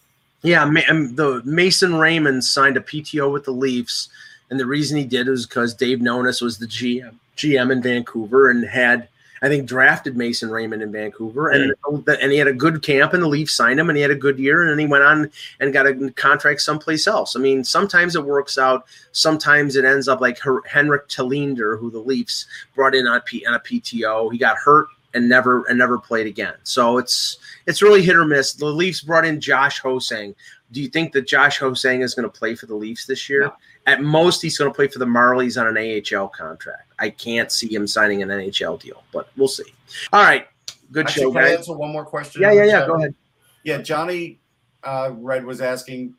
[0.43, 4.09] Yeah, um, the Mason Raymond signed a PTO with the Leafs,
[4.49, 8.49] and the reason he did was because Dave Nonis was the GM GM in Vancouver
[8.49, 9.07] and had
[9.41, 12.17] I think drafted Mason Raymond in Vancouver, and mm.
[12.21, 14.15] and he had a good camp, and the Leafs signed him, and he had a
[14.15, 17.35] good year, and then he went on and got a contract someplace else.
[17.35, 21.99] I mean, sometimes it works out, sometimes it ends up like Henrik Tallinder, who the
[21.99, 24.31] Leafs brought in on, P- on a PTO.
[24.31, 26.55] He got hurt and never and never played again.
[26.63, 28.53] So it's it's really hit or miss.
[28.53, 30.35] The Leafs brought in Josh Ho-Sang.
[30.71, 33.43] Do you think that Josh Ho-Sang is going to play for the Leafs this year?
[33.43, 33.53] No.
[33.85, 36.93] At most, he's going to play for the Marlies on an AHL contract.
[36.99, 39.73] I can't see him signing an NHL deal, but we'll see.
[40.13, 40.47] All right,
[40.91, 41.57] good Actually, show, can I guys.
[41.59, 42.41] answer one more question?
[42.41, 42.85] Yeah, yeah, yeah.
[42.85, 43.15] Go ahead.
[43.63, 44.39] Yeah, Johnny
[44.83, 46.13] uh, Red was asking,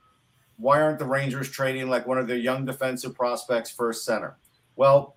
[0.56, 4.36] why aren't the Rangers trading like one of their young defensive prospects for a center?
[4.76, 5.16] Well,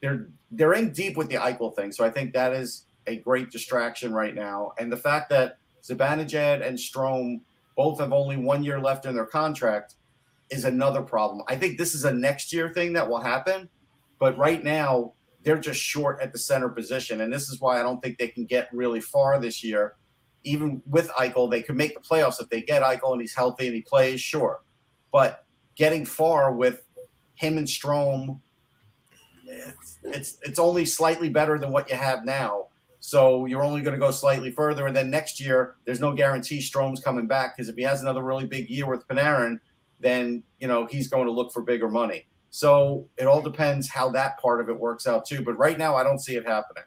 [0.00, 3.50] they're they're in deep with the Eichel thing, so I think that is a great
[3.50, 4.72] distraction right now.
[4.78, 7.40] And the fact that Zibanejad and Strome
[7.76, 9.94] both have only one year left in their contract
[10.52, 11.42] is another problem.
[11.48, 13.68] I think this is a next year thing that will happen,
[14.18, 17.82] but right now they're just short at the center position, and this is why I
[17.82, 19.96] don't think they can get really far this year
[20.44, 23.66] even with Eichel, they could make the playoffs if they get Eichel and he's healthy
[23.66, 24.62] and he plays, sure.
[25.12, 25.44] But
[25.74, 26.82] getting far with
[27.34, 28.40] him and Strome,
[29.46, 32.68] it's it's, it's only slightly better than what you have now.
[33.00, 36.60] So you're only going to go slightly further, and then next year there's no guarantee
[36.60, 39.58] Strome's coming back because if he has another really big year with Panarin,
[40.02, 42.26] then you know he's going to look for bigger money.
[42.50, 45.42] So it all depends how that part of it works out too.
[45.42, 46.84] But right now, I don't see it happening.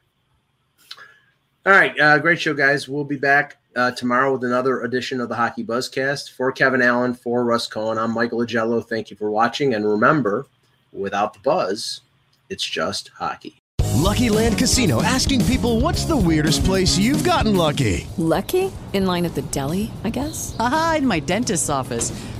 [1.66, 2.88] All right, uh, great show, guys.
[2.88, 6.30] We'll be back uh, tomorrow with another edition of the Hockey Buzzcast.
[6.30, 8.86] For Kevin Allen, for Russ Cohen, I'm Michael Agello.
[8.86, 10.46] Thank you for watching, and remember,
[10.92, 12.02] without the buzz,
[12.48, 13.58] it's just hockey.
[13.96, 18.06] Lucky Land Casino asking people what's the weirdest place you've gotten lucky?
[18.16, 18.70] Lucky?
[18.92, 20.54] In line at the deli, I guess?
[20.60, 22.12] Aha, in my dentist's office.